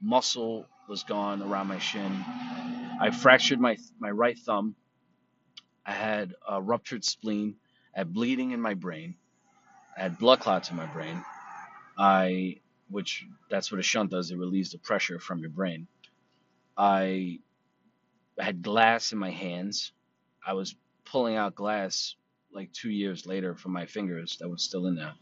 Muscle 0.00 0.66
was 0.88 1.04
gone 1.04 1.42
around 1.42 1.68
my 1.68 1.78
shin. 1.78 2.24
I 3.00 3.10
fractured 3.10 3.60
my 3.60 3.76
my 3.98 4.10
right 4.10 4.38
thumb. 4.38 4.76
I 5.84 5.92
had 5.92 6.34
a 6.48 6.62
ruptured 6.62 7.04
spleen. 7.04 7.56
Had 7.96 8.12
bleeding 8.14 8.52
in 8.52 8.60
my 8.60 8.74
brain. 8.74 9.16
I 9.96 10.02
had 10.02 10.18
blood 10.18 10.40
clots 10.40 10.70
in 10.70 10.76
my 10.76 10.86
brain. 10.86 11.24
I, 11.98 12.60
which 12.90 13.26
that's 13.50 13.72
what 13.72 13.80
a 13.80 13.82
shunt 13.82 14.10
does. 14.10 14.30
It 14.30 14.38
relieves 14.38 14.70
the 14.72 14.78
pressure 14.78 15.18
from 15.18 15.40
your 15.40 15.50
brain. 15.50 15.88
I 16.76 17.40
I 18.38 18.44
had 18.44 18.62
glass 18.62 19.12
in 19.12 19.18
my 19.18 19.30
hands. 19.30 19.92
I 20.46 20.52
was 20.52 20.76
pulling 21.04 21.36
out 21.36 21.54
glass 21.54 22.16
like 22.52 22.72
two 22.72 22.90
years 22.90 23.26
later 23.26 23.54
from 23.54 23.72
my 23.72 23.86
fingers 23.86 24.36
that 24.40 24.48
was 24.48 24.62
still 24.62 24.86
in 24.86 24.96
there. 24.96 25.14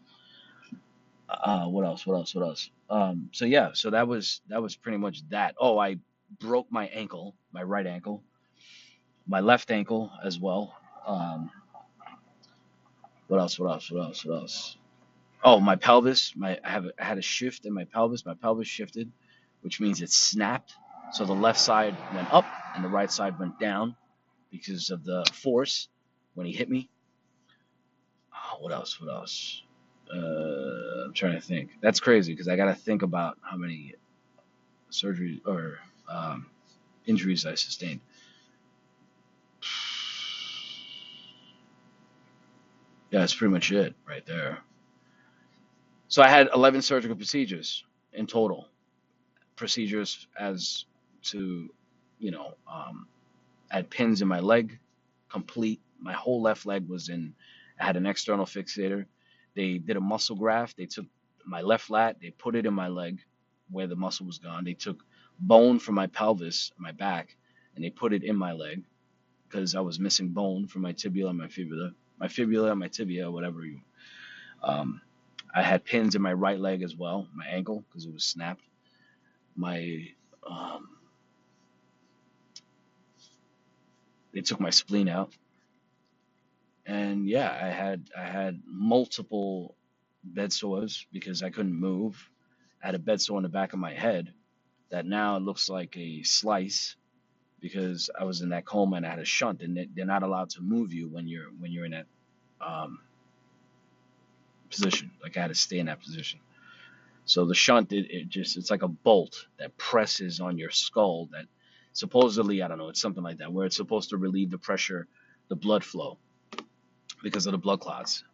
Uh, 1.28 1.66
what 1.66 1.85
else? 1.85 2.07
What 2.07 2.14
else? 2.14 2.35
What 2.35 2.45
else? 2.45 2.71
Um, 2.90 3.31
so 3.33 3.45
yeah, 3.45 3.71
so 3.75 3.90
that 3.90 4.09
was 4.09 4.40
that 4.49 4.62
was 4.62 4.76
pretty 4.76 4.99
much 4.99 5.28
that. 5.31 5.54
Oh, 5.59 5.78
I 5.78 5.97
broke 6.40 6.71
my 6.71 6.87
ankle, 6.88 7.35
my 7.52 7.62
right 7.62 7.87
ankle, 7.87 8.23
my 9.26 9.40
left 9.40 9.71
ankle 9.71 10.11
as 10.25 10.38
well. 10.38 10.75
Um, 11.07 11.50
what 13.28 13.40
else? 13.40 13.59
What 13.59 13.71
else? 13.73 13.90
What 13.90 14.02
else? 14.04 14.25
What 14.25 14.35
else? 14.40 14.76
Oh, 15.43 15.61
my 15.61 15.76
pelvis. 15.76 16.35
My 16.37 16.59
I 16.64 16.71
have 16.71 16.87
I 16.99 17.04
had 17.04 17.19
a 17.19 17.23
shift 17.23 17.66
in 17.66 17.75
my 17.75 17.85
pelvis. 17.85 18.25
My 18.25 18.34
pelvis 18.34 18.69
shifted, 18.69 19.10
which 19.63 19.80
means 19.80 20.02
it 20.02 20.10
snapped. 20.10 20.75
So 21.13 21.25
the 21.25 21.34
left 21.34 21.60
side 21.60 21.97
went 22.15 22.32
up 22.32 22.47
and 22.75 22.84
the 22.84 22.89
right 22.89 23.10
side 23.10 23.39
went 23.39 23.60
down 23.60 23.95
because 24.50 24.91
of 24.91 25.04
the 25.04 25.25
force 25.32 25.89
when 26.34 26.47
he 26.47 26.52
hit 26.52 26.69
me. 26.69 26.89
Oh, 28.32 28.63
what 28.63 28.73
else? 28.73 29.00
What 29.00 29.10
else? 29.10 29.63
Uh, 30.13 31.04
I'm 31.06 31.13
trying 31.13 31.34
to 31.34 31.41
think. 31.41 31.71
That's 31.80 32.00
crazy 32.00 32.32
because 32.32 32.49
I 32.49 32.56
got 32.56 32.67
to 32.67 32.75
think 32.75 33.02
about 33.02 33.39
how 33.43 33.56
many 33.56 33.95
surgeries 34.91 35.41
or 35.47 35.78
um, 36.08 36.47
injuries 37.06 37.47
I 37.47 37.54
sustained. 37.54 38.00
Yeah, 43.14 43.20
that's 43.20 43.36
pretty 43.36 43.52
much 43.52 43.70
it 43.70 43.94
right 44.08 44.26
there. 44.26 44.58
So 46.08 46.20
I 46.20 46.28
had 46.28 46.48
11 46.52 46.82
surgical 46.82 47.14
procedures 47.14 47.84
in 48.12 48.26
total. 48.26 48.66
Procedures 49.54 50.26
as 50.36 50.86
to, 51.30 51.70
you 52.18 52.32
know, 52.32 52.54
um, 52.68 53.06
I 53.70 53.76
had 53.76 53.88
pins 53.88 54.20
in 54.20 54.26
my 54.26 54.40
leg, 54.40 54.80
complete. 55.30 55.80
My 56.00 56.12
whole 56.12 56.42
left 56.42 56.66
leg 56.66 56.88
was 56.88 57.08
in. 57.08 57.36
I 57.78 57.84
had 57.86 57.96
an 57.96 58.04
external 58.04 58.46
fixator. 58.46 59.06
They 59.54 59.78
did 59.78 59.96
a 59.96 60.00
muscle 60.00 60.34
graft. 60.34 60.76
They 60.76 60.86
took 60.86 61.06
my 61.46 61.60
left 61.60 61.90
lat. 61.90 62.16
They 62.20 62.30
put 62.30 62.56
it 62.56 62.66
in 62.66 62.74
my 62.74 62.88
leg, 62.88 63.20
where 63.70 63.86
the 63.86 63.94
muscle 63.94 64.26
was 64.26 64.38
gone. 64.38 64.64
They 64.64 64.74
took 64.74 65.04
bone 65.38 65.78
from 65.78 65.94
my 65.94 66.08
pelvis, 66.08 66.72
my 66.78 66.90
back, 66.90 67.36
and 67.76 67.84
they 67.84 67.90
put 67.90 68.12
it 68.12 68.24
in 68.24 68.34
my 68.34 68.54
leg 68.54 68.82
because 69.48 69.76
I 69.76 69.80
was 69.82 70.00
missing 70.00 70.30
bone 70.30 70.66
from 70.66 70.82
my 70.82 70.90
tibia 70.90 71.28
and 71.28 71.38
my 71.38 71.46
fibula, 71.46 71.92
my 72.18 72.28
fibula 72.28 72.74
my 72.74 72.88
tibia, 72.88 73.30
whatever 73.30 73.64
you. 73.64 73.80
Um, 74.62 75.00
I 75.54 75.62
had 75.62 75.84
pins 75.84 76.14
in 76.14 76.22
my 76.22 76.32
right 76.32 76.58
leg 76.58 76.82
as 76.82 76.96
well, 76.96 77.28
my 77.34 77.46
ankle 77.46 77.84
because 77.88 78.06
it 78.06 78.12
was 78.12 78.24
snapped. 78.24 78.62
My 79.56 80.08
um, 80.48 80.88
they 84.32 84.40
took 84.40 84.60
my 84.60 84.70
spleen 84.70 85.08
out 85.08 85.32
and 86.86 87.28
yeah 87.28 87.50
i 87.62 87.68
had 87.68 88.08
i 88.16 88.24
had 88.24 88.60
multiple 88.66 89.74
bed 90.24 90.52
sores 90.52 91.06
because 91.12 91.42
i 91.42 91.50
couldn't 91.50 91.74
move 91.74 92.28
i 92.82 92.86
had 92.86 92.94
a 92.94 92.98
bed 92.98 93.20
sore 93.20 93.38
in 93.38 93.42
the 93.42 93.48
back 93.48 93.72
of 93.72 93.78
my 93.78 93.92
head 93.92 94.32
that 94.90 95.06
now 95.06 95.38
looks 95.38 95.68
like 95.68 95.96
a 95.96 96.22
slice 96.22 96.96
because 97.64 98.10
i 98.20 98.24
was 98.24 98.42
in 98.42 98.50
that 98.50 98.66
coma 98.66 98.96
and 98.96 99.06
i 99.06 99.10
had 99.10 99.18
a 99.18 99.24
shunt 99.24 99.62
and 99.62 99.88
they're 99.94 100.06
not 100.06 100.22
allowed 100.22 100.50
to 100.50 100.62
move 100.62 100.92
you 100.92 101.08
when 101.08 101.26
you're 101.26 101.48
when 101.60 101.72
you're 101.72 101.86
in 101.86 101.92
that 101.92 102.06
um, 102.60 103.00
position 104.70 105.10
like 105.22 105.36
i 105.36 105.40
had 105.40 105.48
to 105.48 105.54
stay 105.54 105.78
in 105.80 105.86
that 105.86 106.02
position 106.02 106.40
so 107.26 107.46
the 107.46 107.54
shunt 107.54 107.92
it, 107.92 108.06
it 108.10 108.28
just 108.28 108.56
it's 108.58 108.70
like 108.70 108.82
a 108.82 108.88
bolt 108.88 109.46
that 109.58 109.76
presses 109.78 110.40
on 110.40 110.58
your 110.58 110.70
skull 110.70 111.28
that 111.32 111.46
supposedly 111.94 112.62
i 112.62 112.68
don't 112.68 112.78
know 112.78 112.90
it's 112.90 113.00
something 113.00 113.24
like 113.24 113.38
that 113.38 113.52
where 113.52 113.66
it's 113.66 113.76
supposed 113.76 114.10
to 114.10 114.18
relieve 114.18 114.50
the 114.50 114.58
pressure 114.58 115.08
the 115.48 115.56
blood 115.56 115.84
flow 115.84 116.18
because 117.24 117.46
of 117.46 117.52
the 117.52 117.58
blood 117.58 117.80
clots. 117.80 118.24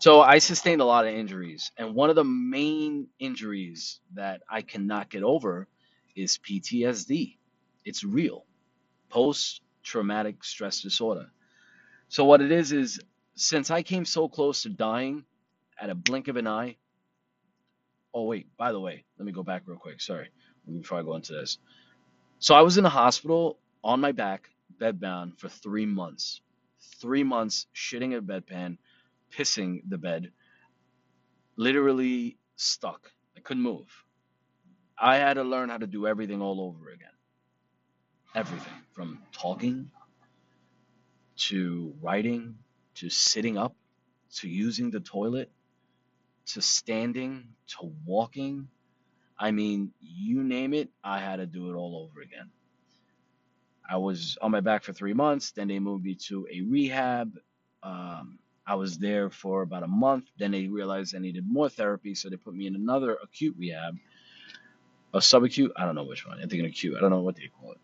So 0.00 0.20
I 0.20 0.38
sustained 0.38 0.82
a 0.82 0.84
lot 0.84 1.06
of 1.06 1.14
injuries, 1.14 1.72
and 1.78 1.94
one 1.94 2.10
of 2.10 2.16
the 2.16 2.24
main 2.24 3.08
injuries 3.18 4.00
that 4.14 4.42
I 4.48 4.62
cannot 4.62 5.10
get 5.10 5.24
over 5.24 5.68
is 6.14 6.38
PTSD. 6.38 7.37
It's 7.88 8.04
real, 8.04 8.44
post 9.10 9.62
traumatic 9.82 10.44
stress 10.44 10.80
disorder. 10.80 11.30
So 12.08 12.24
what 12.24 12.40
it 12.40 12.52
is 12.52 12.72
is 12.72 13.00
since 13.34 13.70
I 13.70 13.82
came 13.82 14.04
so 14.04 14.28
close 14.28 14.62
to 14.62 14.68
dying 14.68 15.24
at 15.80 15.90
a 15.90 15.94
blink 15.94 16.28
of 16.28 16.36
an 16.36 16.46
eye. 16.46 16.76
Oh 18.14 18.24
wait, 18.24 18.46
by 18.56 18.72
the 18.72 18.80
way, 18.80 19.04
let 19.18 19.26
me 19.26 19.32
go 19.32 19.42
back 19.42 19.62
real 19.66 19.78
quick. 19.78 20.00
Sorry, 20.00 20.28
before 20.70 20.98
I 20.98 21.02
go 21.02 21.16
into 21.16 21.32
this. 21.32 21.58
So 22.38 22.54
I 22.54 22.62
was 22.62 22.78
in 22.78 22.84
the 22.84 22.90
hospital 22.90 23.58
on 23.84 24.00
my 24.00 24.12
back, 24.12 24.50
bedbound 24.80 25.38
for 25.38 25.48
three 25.48 25.86
months 25.86 26.40
three 27.00 27.24
months 27.24 27.66
shitting 27.74 28.16
a 28.16 28.20
bedpan, 28.20 28.78
pissing 29.30 29.82
the 29.88 29.98
bed, 29.98 30.32
literally 31.56 32.38
stuck. 32.56 33.10
I 33.36 33.40
couldn't 33.40 33.62
move. 33.62 34.04
I 34.98 35.16
had 35.16 35.34
to 35.34 35.44
learn 35.44 35.68
how 35.68 35.78
to 35.78 35.86
do 35.86 36.06
everything 36.06 36.42
all 36.42 36.60
over 36.60 36.90
again. 36.90 37.08
Everything 38.38 38.72
from 38.92 39.18
talking 39.32 39.90
to 41.38 41.92
writing 42.00 42.54
to 42.94 43.10
sitting 43.10 43.58
up 43.58 43.74
to 44.36 44.48
using 44.48 44.92
the 44.92 45.00
toilet 45.00 45.50
to 46.46 46.62
standing 46.62 47.48
to 47.66 47.92
walking. 48.06 48.68
I 49.36 49.50
mean, 49.50 49.90
you 50.00 50.44
name 50.44 50.72
it, 50.72 50.88
I 51.02 51.18
had 51.18 51.38
to 51.38 51.46
do 51.46 51.68
it 51.72 51.74
all 51.74 52.08
over 52.08 52.20
again. 52.20 52.50
I 53.90 53.96
was 53.96 54.38
on 54.40 54.52
my 54.52 54.60
back 54.60 54.84
for 54.84 54.92
three 54.92 55.14
months. 55.14 55.50
Then 55.50 55.66
they 55.66 55.80
moved 55.80 56.04
me 56.04 56.14
to 56.28 56.46
a 56.48 56.60
rehab. 56.62 57.32
Um, 57.82 58.38
I 58.64 58.76
was 58.76 58.98
there 58.98 59.30
for 59.30 59.62
about 59.62 59.82
a 59.82 59.88
month. 59.88 60.26
Then 60.38 60.52
they 60.52 60.68
realized 60.68 61.16
I 61.16 61.18
needed 61.18 61.44
more 61.44 61.68
therapy, 61.68 62.14
so 62.14 62.30
they 62.30 62.36
put 62.36 62.54
me 62.54 62.68
in 62.68 62.76
another 62.76 63.18
acute 63.20 63.56
rehab, 63.58 63.96
a 65.12 65.18
subacute. 65.18 65.72
I 65.76 65.84
don't 65.84 65.96
know 65.96 66.04
which 66.04 66.24
one. 66.24 66.38
I'm 66.40 66.48
thinking 66.48 66.66
acute. 66.66 66.94
I 66.96 67.00
don't 67.00 67.10
know 67.10 67.22
what 67.22 67.34
they 67.34 67.50
call 67.60 67.72
it. 67.72 67.78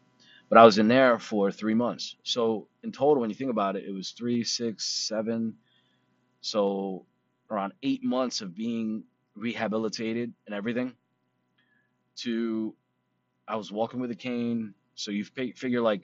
But 0.48 0.58
I 0.58 0.64
was 0.64 0.78
in 0.78 0.88
there 0.88 1.18
for 1.18 1.50
three 1.50 1.74
months. 1.74 2.16
So 2.22 2.68
in 2.82 2.92
total, 2.92 3.20
when 3.20 3.30
you 3.30 3.36
think 3.36 3.50
about 3.50 3.76
it, 3.76 3.84
it 3.84 3.92
was 3.92 4.12
three, 4.12 4.44
six, 4.44 4.86
seven. 4.86 5.54
So 6.40 7.06
around 7.50 7.72
eight 7.82 8.04
months 8.04 8.40
of 8.40 8.54
being 8.54 9.04
rehabilitated 9.34 10.32
and 10.46 10.54
everything. 10.54 10.94
To 12.18 12.74
I 13.46 13.56
was 13.56 13.72
walking 13.72 14.00
with 14.00 14.10
a 14.10 14.16
cane 14.16 14.74
so 14.94 15.10
you 15.10 15.24
figure 15.24 15.80
like 15.80 16.02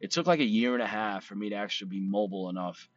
it 0.00 0.10
took 0.10 0.26
like 0.26 0.40
a 0.40 0.44
year 0.44 0.74
and 0.74 0.82
a 0.82 0.86
half 0.86 1.24
for 1.24 1.34
me 1.34 1.50
to 1.50 1.56
actually 1.56 1.90
be 1.90 2.00
mobile 2.00 2.48
enough 2.48 2.88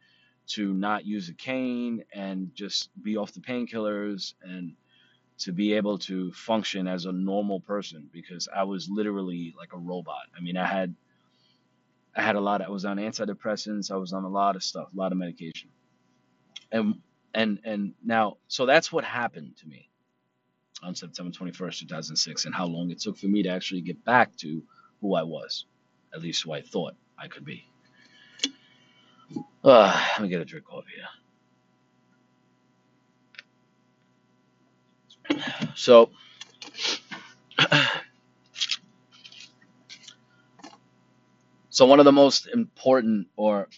to 0.46 0.72
not 0.74 1.06
use 1.06 1.28
a 1.28 1.34
cane 1.34 2.02
and 2.12 2.50
just 2.54 2.90
be 3.02 3.16
off 3.16 3.32
the 3.32 3.40
painkillers 3.40 4.34
and 4.42 4.74
to 5.38 5.52
be 5.52 5.74
able 5.74 5.98
to 5.98 6.32
function 6.32 6.86
as 6.86 7.06
a 7.06 7.12
normal 7.12 7.60
person 7.60 8.08
because 8.12 8.48
I 8.54 8.64
was 8.64 8.88
literally 8.88 9.54
like 9.58 9.72
a 9.72 9.78
robot. 9.78 10.26
I 10.36 10.40
mean, 10.40 10.56
I 10.56 10.66
had 10.66 10.94
I 12.16 12.22
had 12.22 12.36
a 12.36 12.40
lot. 12.40 12.62
I 12.62 12.68
was 12.68 12.84
on 12.84 12.98
antidepressants. 12.98 13.90
I 13.90 13.96
was 13.96 14.12
on 14.12 14.24
a 14.24 14.28
lot 14.28 14.56
of 14.56 14.62
stuff, 14.62 14.88
a 14.94 14.96
lot 14.96 15.12
of 15.12 15.18
medication, 15.18 15.70
and 16.70 17.00
and 17.34 17.58
and 17.64 17.94
now, 18.04 18.38
so 18.46 18.66
that's 18.66 18.92
what 18.92 19.04
happened 19.04 19.56
to 19.58 19.66
me 19.66 19.90
on 20.82 20.94
September 20.94 21.32
21st, 21.32 21.80
2006, 21.80 22.44
and 22.44 22.54
how 22.54 22.66
long 22.66 22.90
it 22.90 23.00
took 23.00 23.16
for 23.16 23.26
me 23.26 23.42
to 23.42 23.48
actually 23.48 23.80
get 23.80 24.04
back 24.04 24.36
to 24.36 24.62
who 25.00 25.14
I 25.14 25.22
was, 25.22 25.66
at 26.14 26.22
least 26.22 26.44
who 26.44 26.52
I 26.52 26.60
thought 26.62 26.94
I 27.18 27.28
could 27.28 27.44
be. 27.44 27.64
Uh, 29.64 30.06
let 30.12 30.22
me 30.22 30.28
get 30.28 30.40
a 30.40 30.44
drink 30.44 30.66
of 30.70 30.84
here. 30.94 31.23
So, 35.74 36.10
so 41.70 41.86
one 41.86 41.98
of 42.00 42.04
the 42.04 42.12
most 42.12 42.46
important 42.48 43.28
or 43.36 43.68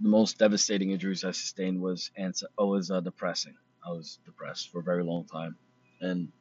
the 0.00 0.08
most 0.08 0.38
devastating 0.38 0.90
injuries 0.90 1.24
I 1.24 1.30
sustained 1.32 1.80
was 1.80 2.10
ans- 2.16 2.44
oh, 2.58 2.68
was 2.68 2.90
uh, 2.90 3.00
depressing. 3.00 3.54
I 3.86 3.90
was 3.90 4.18
depressed 4.24 4.70
for 4.70 4.80
a 4.80 4.84
very 4.84 5.04
long 5.04 5.26
time, 5.26 5.56
and 6.00 6.32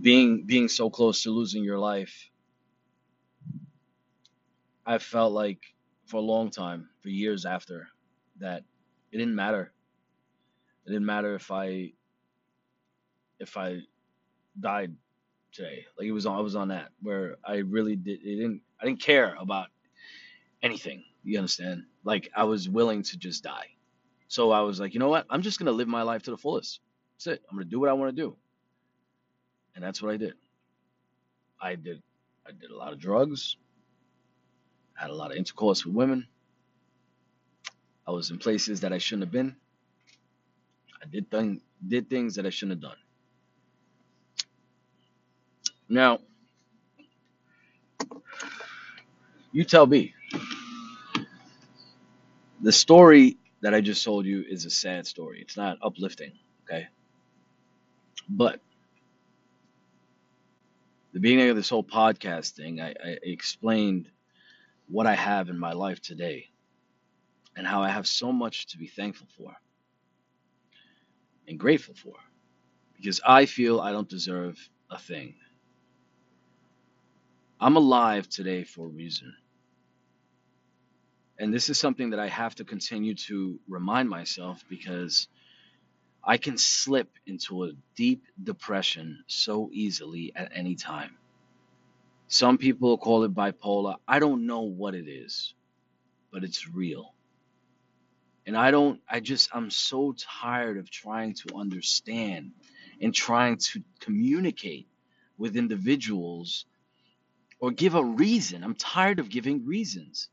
being 0.00 0.44
being 0.46 0.68
so 0.68 0.90
close 0.90 1.22
to 1.22 1.30
losing 1.30 1.64
your 1.64 1.78
life, 1.78 2.28
I 4.86 4.98
felt 4.98 5.32
like 5.32 5.60
for 6.06 6.18
a 6.18 6.20
long 6.20 6.50
time, 6.50 6.88
for 7.02 7.08
years 7.08 7.46
after, 7.46 7.88
that 8.40 8.64
it 9.12 9.18
didn't 9.18 9.34
matter. 9.34 9.72
It 10.90 10.94
didn't 10.94 11.06
matter 11.06 11.36
if 11.36 11.52
I 11.52 11.92
if 13.38 13.56
I 13.56 13.78
died 14.58 14.96
today. 15.52 15.86
Like 15.96 16.08
it 16.08 16.10
was 16.10 16.26
on 16.26 16.36
I 16.36 16.40
was 16.40 16.56
on 16.56 16.68
that 16.68 16.88
where 17.00 17.36
I 17.44 17.58
really 17.58 17.94
did 17.94 18.18
it 18.24 18.36
didn't 18.36 18.62
I 18.82 18.86
didn't 18.86 19.00
care 19.00 19.36
about 19.38 19.68
anything. 20.64 21.04
You 21.22 21.38
understand? 21.38 21.84
Like 22.02 22.28
I 22.34 22.42
was 22.42 22.68
willing 22.68 23.04
to 23.04 23.16
just 23.18 23.44
die. 23.44 23.68
So 24.26 24.50
I 24.50 24.62
was 24.62 24.80
like, 24.80 24.92
you 24.92 24.98
know 24.98 25.08
what? 25.08 25.26
I'm 25.30 25.42
just 25.42 25.60
gonna 25.60 25.70
live 25.70 25.86
my 25.86 26.02
life 26.02 26.24
to 26.24 26.32
the 26.32 26.36
fullest. 26.36 26.80
That's 27.14 27.28
it. 27.28 27.44
I'm 27.48 27.56
gonna 27.56 27.70
do 27.70 27.78
what 27.78 27.88
I 27.88 27.92
want 27.92 28.16
to 28.16 28.20
do, 28.20 28.36
and 29.76 29.84
that's 29.84 30.02
what 30.02 30.12
I 30.12 30.16
did. 30.16 30.34
I 31.62 31.76
did. 31.76 32.02
I 32.44 32.50
did 32.50 32.72
a 32.72 32.76
lot 32.76 32.92
of 32.92 32.98
drugs. 32.98 33.56
Had 34.94 35.10
a 35.10 35.14
lot 35.14 35.30
of 35.30 35.36
intercourse 35.36 35.86
with 35.86 35.94
women. 35.94 36.26
I 38.08 38.10
was 38.10 38.32
in 38.32 38.38
places 38.38 38.80
that 38.80 38.92
I 38.92 38.98
shouldn't 38.98 39.22
have 39.22 39.32
been. 39.32 39.54
I 41.02 41.06
did 41.06 41.26
did 41.86 42.10
things 42.10 42.34
that 42.34 42.46
I 42.46 42.50
shouldn't 42.50 42.82
have 42.82 42.90
done. 42.90 42.98
Now, 45.88 46.20
you 49.52 49.64
tell 49.64 49.86
me. 49.86 50.14
The 52.62 52.72
story 52.72 53.38
that 53.62 53.74
I 53.74 53.80
just 53.80 54.04
told 54.04 54.26
you 54.26 54.44
is 54.46 54.66
a 54.66 54.70
sad 54.70 55.06
story. 55.06 55.40
It's 55.40 55.56
not 55.56 55.78
uplifting, 55.82 56.32
okay? 56.64 56.88
But 58.28 58.60
the 61.12 61.20
beginning 61.20 61.48
of 61.48 61.56
this 61.56 61.70
whole 61.70 61.82
podcast 61.82 62.52
thing, 62.52 62.80
I, 62.80 62.90
I 62.90 63.16
explained 63.22 64.10
what 64.88 65.06
I 65.06 65.14
have 65.14 65.48
in 65.48 65.58
my 65.58 65.72
life 65.72 66.00
today 66.00 66.50
and 67.56 67.66
how 67.66 67.82
I 67.82 67.88
have 67.88 68.06
so 68.06 68.32
much 68.32 68.66
to 68.68 68.78
be 68.78 68.86
thankful 68.86 69.26
for 69.36 69.56
and 71.50 71.60
grateful 71.60 71.96
for 71.96 72.14
because 72.96 73.20
I 73.26 73.46
feel 73.46 73.80
I 73.80 73.92
don't 73.92 74.08
deserve 74.08 74.58
a 74.90 74.98
thing. 74.98 75.36
I'm 77.60 77.76
alive 77.76 78.28
today 78.28 78.64
for 78.64 78.86
a 78.86 78.90
reason. 78.90 79.34
And 81.38 81.52
this 81.52 81.70
is 81.70 81.78
something 81.78 82.10
that 82.10 82.20
I 82.20 82.28
have 82.28 82.54
to 82.56 82.64
continue 82.64 83.14
to 83.28 83.60
remind 83.68 84.08
myself 84.10 84.64
because 84.68 85.28
I 86.24 86.36
can 86.38 86.58
slip 86.58 87.10
into 87.26 87.64
a 87.64 87.72
deep 87.96 88.24
depression 88.42 89.24
so 89.26 89.70
easily 89.72 90.32
at 90.36 90.52
any 90.54 90.76
time. 90.76 91.16
Some 92.28 92.58
people 92.58 92.98
call 92.98 93.24
it 93.24 93.34
bipolar. 93.34 93.96
I 94.08 94.18
don't 94.20 94.46
know 94.46 94.62
what 94.62 94.94
it 94.94 95.08
is, 95.08 95.54
but 96.32 96.44
it's 96.44 96.68
real. 96.68 97.14
And 98.46 98.56
I 98.56 98.70
don't, 98.70 99.00
I 99.08 99.20
just, 99.20 99.50
I'm 99.54 99.70
so 99.70 100.14
tired 100.18 100.78
of 100.78 100.90
trying 100.90 101.34
to 101.34 101.56
understand 101.56 102.52
and 103.00 103.14
trying 103.14 103.58
to 103.58 103.82
communicate 104.00 104.88
with 105.38 105.56
individuals 105.56 106.66
or 107.60 107.70
give 107.70 107.94
a 107.94 108.04
reason. 108.04 108.64
I'm 108.64 108.74
tired 108.74 109.18
of 109.18 109.28
giving 109.28 109.66
reasons. 109.66 110.28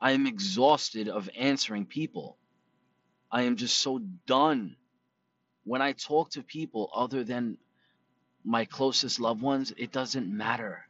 I 0.00 0.12
am 0.12 0.26
exhausted 0.26 1.08
of 1.08 1.28
answering 1.38 1.86
people. 1.86 2.36
I 3.30 3.42
am 3.42 3.56
just 3.56 3.78
so 3.78 3.98
done. 4.26 4.76
When 5.64 5.82
I 5.82 5.92
talk 5.92 6.30
to 6.30 6.42
people 6.42 6.90
other 6.94 7.24
than 7.24 7.58
my 8.44 8.66
closest 8.66 9.18
loved 9.18 9.42
ones, 9.42 9.72
it 9.76 9.90
doesn't 9.90 10.28
matter. 10.28 10.86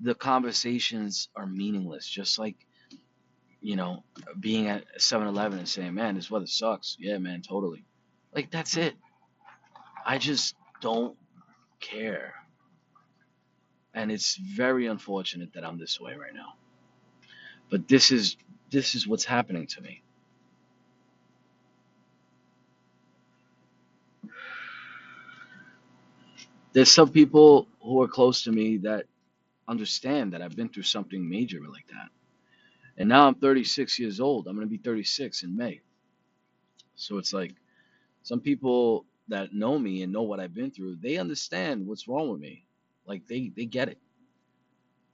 The 0.00 0.14
conversations 0.14 1.28
are 1.36 1.46
meaningless, 1.46 2.08
just 2.08 2.38
like, 2.38 2.56
you 3.60 3.76
know, 3.76 4.04
being 4.38 4.68
at 4.68 4.84
7 4.98 5.26
Eleven 5.26 5.58
and 5.58 5.68
saying, 5.68 5.94
man, 5.94 6.14
this 6.14 6.30
weather 6.30 6.46
sucks. 6.46 6.96
Yeah, 6.98 7.18
man, 7.18 7.42
totally. 7.42 7.84
Like, 8.34 8.50
that's 8.50 8.76
it. 8.76 8.94
I 10.06 10.18
just 10.18 10.54
don't 10.80 11.16
care. 11.80 12.34
And 13.94 14.12
it's 14.12 14.36
very 14.36 14.86
unfortunate 14.86 15.54
that 15.54 15.64
I'm 15.64 15.78
this 15.78 16.00
way 16.00 16.14
right 16.16 16.34
now. 16.34 16.54
But 17.70 17.88
this 17.88 18.12
is 18.12 18.36
this 18.70 18.94
is 18.94 19.06
what's 19.06 19.24
happening 19.24 19.66
to 19.68 19.80
me. 19.80 20.02
There's 26.72 26.90
some 26.92 27.10
people 27.10 27.68
who 27.82 28.02
are 28.02 28.08
close 28.08 28.44
to 28.44 28.52
me 28.52 28.78
that 28.78 29.06
understand 29.68 30.32
that 30.34 30.42
I've 30.42 30.56
been 30.56 30.68
through 30.68 30.84
something 30.84 31.28
major 31.28 31.60
like 31.70 31.86
that. 31.88 32.19
And 32.98 33.08
now 33.08 33.26
I'm 33.26 33.34
36 33.34 33.98
years 33.98 34.20
old. 34.20 34.46
I'm 34.46 34.56
going 34.56 34.66
to 34.66 34.70
be 34.70 34.78
36 34.78 35.42
in 35.42 35.56
May. 35.56 35.80
So 36.94 37.18
it's 37.18 37.32
like 37.32 37.54
some 38.22 38.40
people 38.40 39.06
that 39.28 39.54
know 39.54 39.78
me 39.78 40.02
and 40.02 40.12
know 40.12 40.22
what 40.22 40.40
I've 40.40 40.54
been 40.54 40.70
through, 40.70 40.96
they 40.96 41.16
understand 41.16 41.86
what's 41.86 42.06
wrong 42.06 42.30
with 42.30 42.40
me. 42.40 42.66
Like 43.06 43.26
they 43.26 43.50
they 43.56 43.64
get 43.64 43.88
it. 43.88 43.98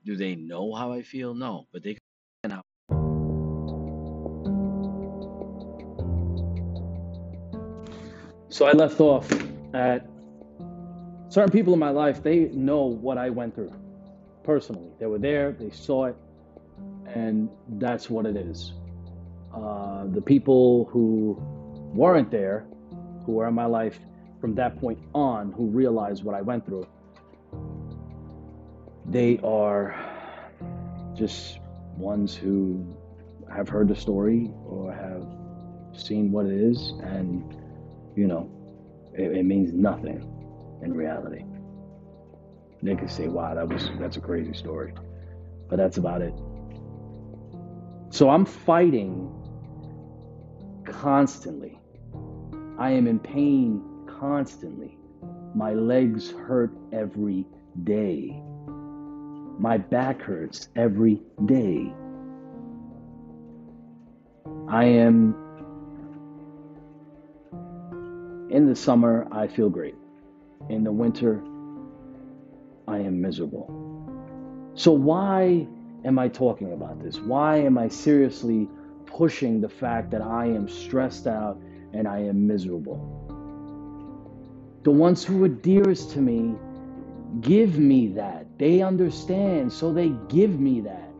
Do 0.04 0.16
they 0.16 0.34
know 0.34 0.74
how 0.74 0.92
I 0.92 1.02
feel? 1.02 1.34
No, 1.34 1.66
but 1.72 1.82
they 1.82 1.96
can. 2.42 2.60
So 8.48 8.64
I 8.64 8.72
left 8.72 9.00
off 9.00 9.30
at 9.74 10.08
certain 11.28 11.50
people 11.50 11.74
in 11.74 11.78
my 11.78 11.90
life, 11.90 12.22
they 12.22 12.46
know 12.46 12.84
what 12.84 13.18
I 13.18 13.28
went 13.30 13.54
through 13.54 13.72
personally. 14.44 14.90
They 14.98 15.06
were 15.06 15.18
there, 15.18 15.52
they 15.52 15.70
saw 15.70 16.06
it, 16.06 16.16
and 17.06 17.48
that's 17.78 18.10
what 18.10 18.26
it 18.26 18.36
is. 18.36 18.74
Uh, 19.54 20.06
the 20.06 20.20
people 20.20 20.88
who 20.90 21.36
weren't 21.94 22.30
there, 22.30 22.66
who 23.24 23.32
were 23.32 23.48
in 23.48 23.54
my 23.54 23.64
life 23.64 23.98
from 24.40 24.54
that 24.54 24.78
point 24.78 24.98
on, 25.14 25.52
who 25.52 25.66
realized 25.66 26.24
what 26.24 26.34
I 26.34 26.42
went 26.42 26.66
through, 26.66 26.86
they 29.06 29.38
are 29.42 29.94
just 31.14 31.58
ones 31.96 32.34
who 32.34 32.96
have 33.54 33.68
heard 33.68 33.88
the 33.88 33.96
story 33.96 34.50
or 34.66 34.92
have 34.92 35.26
seen 35.98 36.30
what 36.30 36.46
it 36.46 36.52
is, 36.52 36.92
and 37.02 37.56
you 38.14 38.26
know, 38.26 38.50
it, 39.14 39.38
it 39.38 39.44
means 39.44 39.72
nothing 39.72 40.18
in 40.82 40.92
reality. 40.92 41.44
They 42.82 42.94
could 42.94 43.10
say, 43.10 43.28
"Wow, 43.28 43.54
that 43.54 43.68
was 43.68 43.88
that's 43.98 44.16
a 44.16 44.20
crazy 44.20 44.52
story," 44.52 44.92
but 45.68 45.76
that's 45.76 45.96
about 45.96 46.20
it. 46.20 46.34
So 48.16 48.30
I'm 48.30 48.46
fighting 48.46 49.30
constantly. 50.86 51.78
I 52.78 52.92
am 52.92 53.06
in 53.06 53.18
pain 53.18 53.82
constantly. 54.06 54.96
My 55.54 55.74
legs 55.74 56.30
hurt 56.30 56.72
every 56.94 57.44
day. 57.84 58.42
My 59.58 59.76
back 59.76 60.22
hurts 60.22 60.70
every 60.76 61.20
day. 61.44 61.92
I 64.66 64.84
am 64.84 65.34
in 68.48 68.66
the 68.66 68.76
summer, 68.76 69.28
I 69.30 69.46
feel 69.46 69.68
great. 69.68 69.96
In 70.70 70.84
the 70.84 70.92
winter, 70.92 71.42
I 72.88 72.96
am 72.96 73.20
miserable. 73.20 73.68
So, 74.74 74.92
why 74.92 75.68
am 76.06 76.18
I 76.18 76.28
talking 76.28 76.72
about 76.72 77.02
this? 77.02 77.18
Why 77.18 77.56
am 77.56 77.76
I 77.76 77.88
seriously 77.88 78.68
pushing 79.06 79.60
the 79.60 79.68
fact 79.68 80.10
that 80.12 80.22
I 80.22 80.46
am 80.46 80.68
stressed 80.68 81.26
out 81.26 81.60
and 81.92 82.06
I 82.06 82.20
am 82.20 82.46
miserable? 82.46 82.96
The 84.84 84.92
ones 84.92 85.24
who 85.24 85.42
are 85.44 85.48
dearest 85.48 86.12
to 86.12 86.20
me 86.20 86.54
give 87.40 87.78
me 87.78 88.08
that. 88.12 88.46
They 88.56 88.82
understand, 88.82 89.72
so 89.72 89.92
they 89.92 90.10
give 90.28 90.60
me 90.60 90.80
that. 90.82 91.10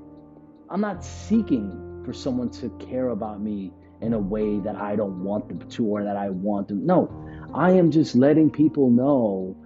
I'm 0.71 0.81
not 0.81 1.05
seeking 1.05 2.03
for 2.05 2.13
someone 2.13 2.51
to 2.51 2.71
care 2.79 3.09
about 3.09 3.41
me 3.41 3.73
in 4.01 4.13
a 4.13 4.19
way 4.19 4.61
that 4.61 4.77
I 4.77 4.95
don't 4.95 5.25
want 5.25 5.49
them 5.49 5.69
to 5.69 5.85
or 5.85 6.05
that 6.05 6.17
I 6.17 6.31
want 6.31 6.69
them. 6.69 6.87
No, 6.87 7.11
I 7.53 7.73
am 7.73 7.91
just 7.91 8.15
letting 8.15 8.51
people 8.51 8.91
know 8.91 9.57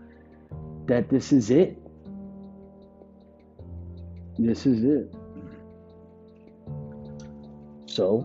that 0.87 1.11
this 1.11 1.33
is 1.33 1.51
it. 1.51 1.80
This 4.43 4.65
is 4.65 4.85
it. 4.85 5.15
So, 7.85 8.21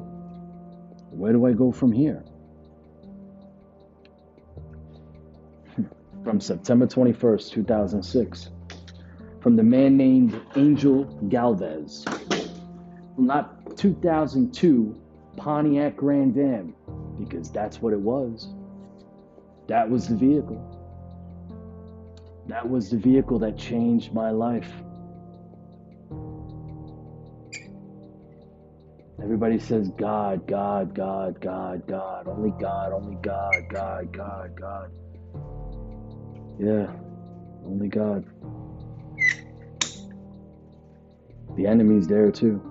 where 1.12 1.34
do 1.34 1.46
I 1.46 1.52
go 1.52 1.74
from 1.74 1.92
here? 1.92 2.24
From 6.24 6.40
September 6.40 6.88
21st, 6.88 7.52
2006. 7.52 8.50
From 9.42 9.58
the 9.58 9.64
man 9.64 9.98
named 9.98 10.40
Angel 10.56 11.04
Galvez. 11.28 12.06
From 12.06 13.26
not 13.26 13.76
2002 13.76 14.96
Pontiac 15.36 15.98
Grand 15.98 16.38
Am, 16.38 16.74
because 17.20 17.52
that's 17.52 17.82
what 17.82 17.92
it 17.92 18.00
was. 18.00 18.54
That 19.68 19.90
was 19.90 20.08
the 20.08 20.16
vehicle. 20.16 20.62
That 22.48 22.70
was 22.70 22.90
the 22.90 22.98
vehicle 22.98 23.38
that 23.40 23.58
changed 23.58 24.14
my 24.14 24.32
life. 24.32 24.72
Everybody 29.26 29.58
says 29.58 29.90
God, 29.98 30.46
God, 30.46 30.94
God, 30.94 31.42
God, 31.42 31.88
God, 31.88 32.28
only 32.28 32.52
God, 32.62 32.94
only 32.94 33.16
God, 33.24 33.68
God, 33.70 34.14
God, 34.14 34.56
God. 34.56 34.92
Yeah, 36.60 36.94
only 37.66 37.88
God. 37.88 38.24
The 41.58 41.66
enemy's 41.66 42.08
there 42.08 42.30
too. 42.30 42.62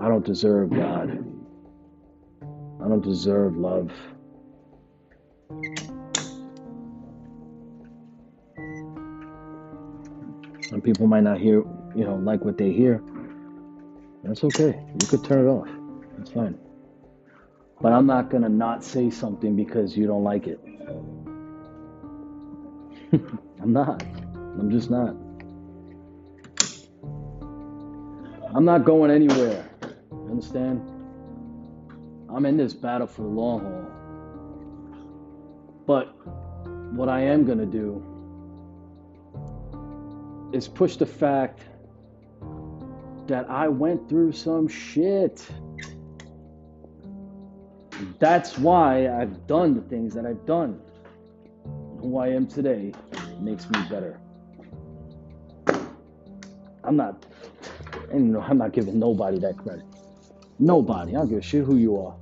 I 0.00 0.08
don't 0.08 0.26
deserve 0.26 0.70
God. 0.70 1.24
I 2.84 2.88
don't 2.88 3.04
deserve 3.04 3.56
love. 3.56 3.92
Some 10.68 10.80
people 10.82 11.06
might 11.06 11.22
not 11.22 11.38
hear, 11.38 11.62
you 11.94 12.04
know, 12.04 12.16
like 12.16 12.44
what 12.44 12.58
they 12.58 12.72
hear. 12.72 13.00
That's 14.22 14.44
okay. 14.44 14.80
You 15.00 15.06
could 15.08 15.24
turn 15.24 15.46
it 15.46 15.48
off. 15.48 15.68
That's 16.16 16.30
fine. 16.30 16.58
But 17.80 17.92
I'm 17.92 18.06
not 18.06 18.30
going 18.30 18.44
to 18.44 18.48
not 18.48 18.84
say 18.84 19.10
something 19.10 19.56
because 19.56 19.96
you 19.96 20.06
don't 20.06 20.22
like 20.22 20.46
it. 20.46 20.60
I'm 23.60 23.72
not. 23.72 24.02
I'm 24.02 24.70
just 24.70 24.90
not. 24.90 25.16
I'm 28.54 28.64
not 28.64 28.84
going 28.84 29.10
anywhere. 29.10 29.68
Understand? 30.12 30.80
I'm 32.30 32.46
in 32.46 32.56
this 32.56 32.74
battle 32.74 33.06
for 33.06 33.22
the 33.22 33.28
long 33.28 33.60
haul. 33.60 33.90
But 35.86 36.14
what 36.94 37.08
I 37.08 37.22
am 37.22 37.44
going 37.44 37.58
to 37.58 37.66
do 37.66 38.02
is 40.52 40.68
push 40.68 40.96
the 40.96 41.06
fact 41.06 41.60
that 43.26 43.48
I 43.48 43.68
went 43.68 44.08
through 44.08 44.32
some 44.32 44.68
shit. 44.68 45.46
That's 48.18 48.58
why 48.58 49.08
I've 49.08 49.46
done 49.46 49.74
the 49.74 49.82
things 49.82 50.14
that 50.14 50.26
I've 50.26 50.44
done. 50.46 50.80
Who 52.00 52.18
I 52.18 52.28
am 52.28 52.46
today 52.46 52.92
makes 53.40 53.68
me 53.70 53.80
better. 53.88 54.18
I'm 56.84 56.96
not, 56.96 57.24
and 58.10 58.36
I'm 58.36 58.58
not 58.58 58.72
giving 58.72 58.98
nobody 58.98 59.38
that 59.38 59.56
credit. 59.56 59.84
Nobody. 60.58 61.12
I 61.12 61.20
don't 61.20 61.28
give 61.28 61.38
a 61.38 61.42
shit 61.42 61.64
who 61.64 61.76
you 61.76 61.96
are. 61.96 62.14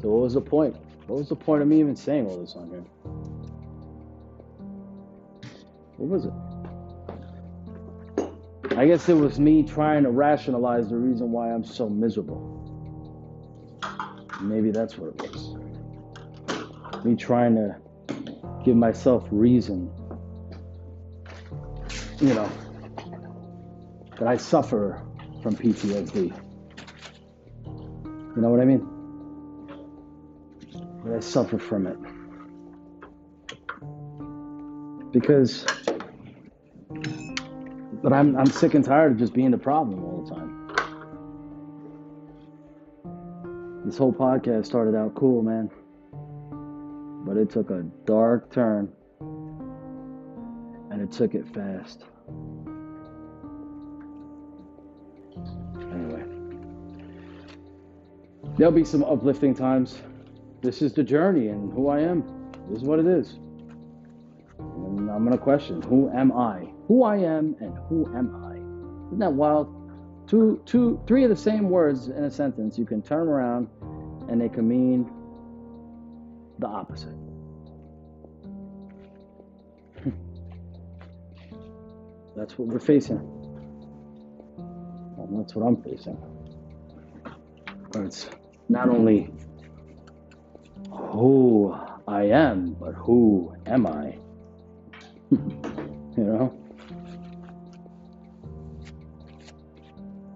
So 0.00 0.10
what 0.10 0.22
was 0.22 0.34
the 0.34 0.40
point? 0.40 0.76
What 1.06 1.18
was 1.18 1.28
the 1.28 1.36
point 1.36 1.62
of 1.62 1.68
me 1.68 1.80
even 1.80 1.96
saying 1.96 2.26
all 2.26 2.38
this 2.38 2.54
on 2.54 2.70
here? 2.70 2.84
What 5.96 6.08
was 6.08 6.24
it? 6.26 6.32
I 8.76 8.86
guess 8.86 9.08
it 9.08 9.14
was 9.14 9.38
me 9.38 9.62
trying 9.62 10.02
to 10.02 10.10
rationalize 10.10 10.90
the 10.90 10.96
reason 10.96 11.32
why 11.32 11.50
I'm 11.50 11.64
so 11.64 11.88
miserable. 11.88 12.52
Maybe 14.42 14.70
that's 14.70 14.98
what 14.98 15.14
it 15.14 15.22
was. 15.22 15.56
Me 17.04 17.16
trying 17.16 17.54
to 17.54 17.76
give 18.64 18.76
myself 18.76 19.26
reason. 19.30 19.90
You 22.20 22.34
know, 22.34 22.50
that 24.18 24.28
I 24.28 24.36
suffer 24.36 25.02
from 25.42 25.56
PTSD. 25.56 26.34
You 27.64 28.42
know 28.42 28.50
what 28.50 28.60
I 28.60 28.66
mean? 28.66 28.86
That 31.04 31.16
I 31.16 31.20
suffer 31.20 31.58
from 31.58 31.86
it. 31.86 31.96
Because 35.18 35.64
but 38.02 38.12
I'm 38.12 38.36
I'm 38.36 38.44
sick 38.44 38.74
and 38.74 38.84
tired 38.84 39.12
of 39.12 39.18
just 39.18 39.32
being 39.32 39.50
the 39.50 39.56
problem 39.56 40.04
all 40.04 40.22
the 40.22 40.34
time. 40.34 40.52
This 43.86 43.96
whole 43.96 44.12
podcast 44.12 44.66
started 44.66 44.94
out 44.94 45.14
cool, 45.14 45.42
man. 45.42 45.70
But 47.26 47.38
it 47.38 47.48
took 47.48 47.70
a 47.70 47.84
dark 48.04 48.52
turn. 48.52 48.92
And 50.90 51.00
it 51.00 51.10
took 51.12 51.34
it 51.34 51.48
fast. 51.54 52.04
Anyway. 55.80 56.24
There'll 58.58 58.70
be 58.70 58.84
some 58.84 59.02
uplifting 59.02 59.54
times. 59.54 60.02
This 60.60 60.82
is 60.82 60.92
the 60.92 61.02
journey 61.02 61.48
and 61.48 61.72
who 61.72 61.88
I 61.88 62.00
am. 62.00 62.22
This 62.68 62.82
is 62.82 62.84
what 62.84 62.98
it 62.98 63.06
is. 63.06 63.38
And 65.26 65.32
gonna 65.32 65.42
question 65.42 65.82
who 65.82 66.08
am 66.10 66.30
I? 66.30 66.68
Who 66.86 67.02
I 67.02 67.16
am 67.16 67.56
and 67.58 67.76
who 67.88 68.06
am 68.16 68.44
I? 68.44 68.52
Isn't 69.08 69.18
that 69.18 69.32
wild? 69.32 69.74
Two, 70.28 70.62
two, 70.66 71.02
three 71.08 71.24
of 71.24 71.30
the 71.30 71.36
same 71.36 71.68
words 71.68 72.06
in 72.06 72.22
a 72.22 72.30
sentence. 72.30 72.78
You 72.78 72.84
can 72.84 73.02
turn 73.02 73.26
around 73.26 73.66
and 74.28 74.40
they 74.40 74.48
can 74.48 74.68
mean 74.68 75.10
the 76.60 76.68
opposite. 76.68 77.16
that's 82.36 82.56
what 82.56 82.68
we're 82.68 82.78
facing. 82.78 83.18
Well, 84.56 85.28
that's 85.42 85.56
what 85.56 85.66
I'm 85.66 85.82
facing. 85.82 86.16
But 87.90 88.02
it's 88.02 88.30
not 88.68 88.88
only 88.88 89.32
who 90.88 91.76
I 92.06 92.26
am, 92.26 92.76
but 92.78 92.92
who 92.92 93.56
am 93.66 93.88
I? 93.88 94.18
you 95.30 96.24
know? 96.24 96.54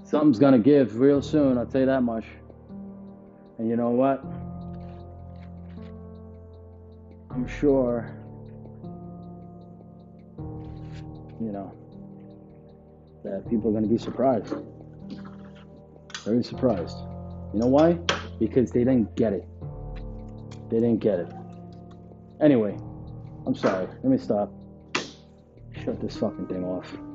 Something's 0.04 0.40
gonna 0.40 0.58
give 0.58 0.98
real 0.98 1.22
soon, 1.22 1.56
I'll 1.56 1.66
tell 1.66 1.82
you 1.82 1.86
that 1.86 2.02
much. 2.02 2.24
And 3.58 3.68
you 3.68 3.76
know 3.76 3.90
what? 3.90 4.24
I'm 7.30 7.46
sure, 7.46 8.10
you 11.40 11.52
know, 11.52 11.72
that 13.22 13.48
people 13.48 13.70
are 13.70 13.72
gonna 13.72 13.86
be 13.86 13.98
surprised. 13.98 14.52
Very 16.24 16.42
surprised. 16.42 16.96
You 17.52 17.60
know 17.60 17.68
why? 17.68 17.92
Because 18.40 18.72
they 18.72 18.80
didn't 18.80 19.14
get 19.14 19.32
it. 19.32 19.46
They 20.70 20.80
didn't 20.80 20.98
get 20.98 21.20
it. 21.20 21.32
Anyway, 22.40 22.76
I'm 23.46 23.54
sorry. 23.54 23.86
Let 23.86 24.04
me 24.04 24.18
stop. 24.18 24.52
Shut 25.90 26.00
this 26.00 26.16
fucking 26.18 26.46
thing 26.46 26.64
off. 26.64 27.09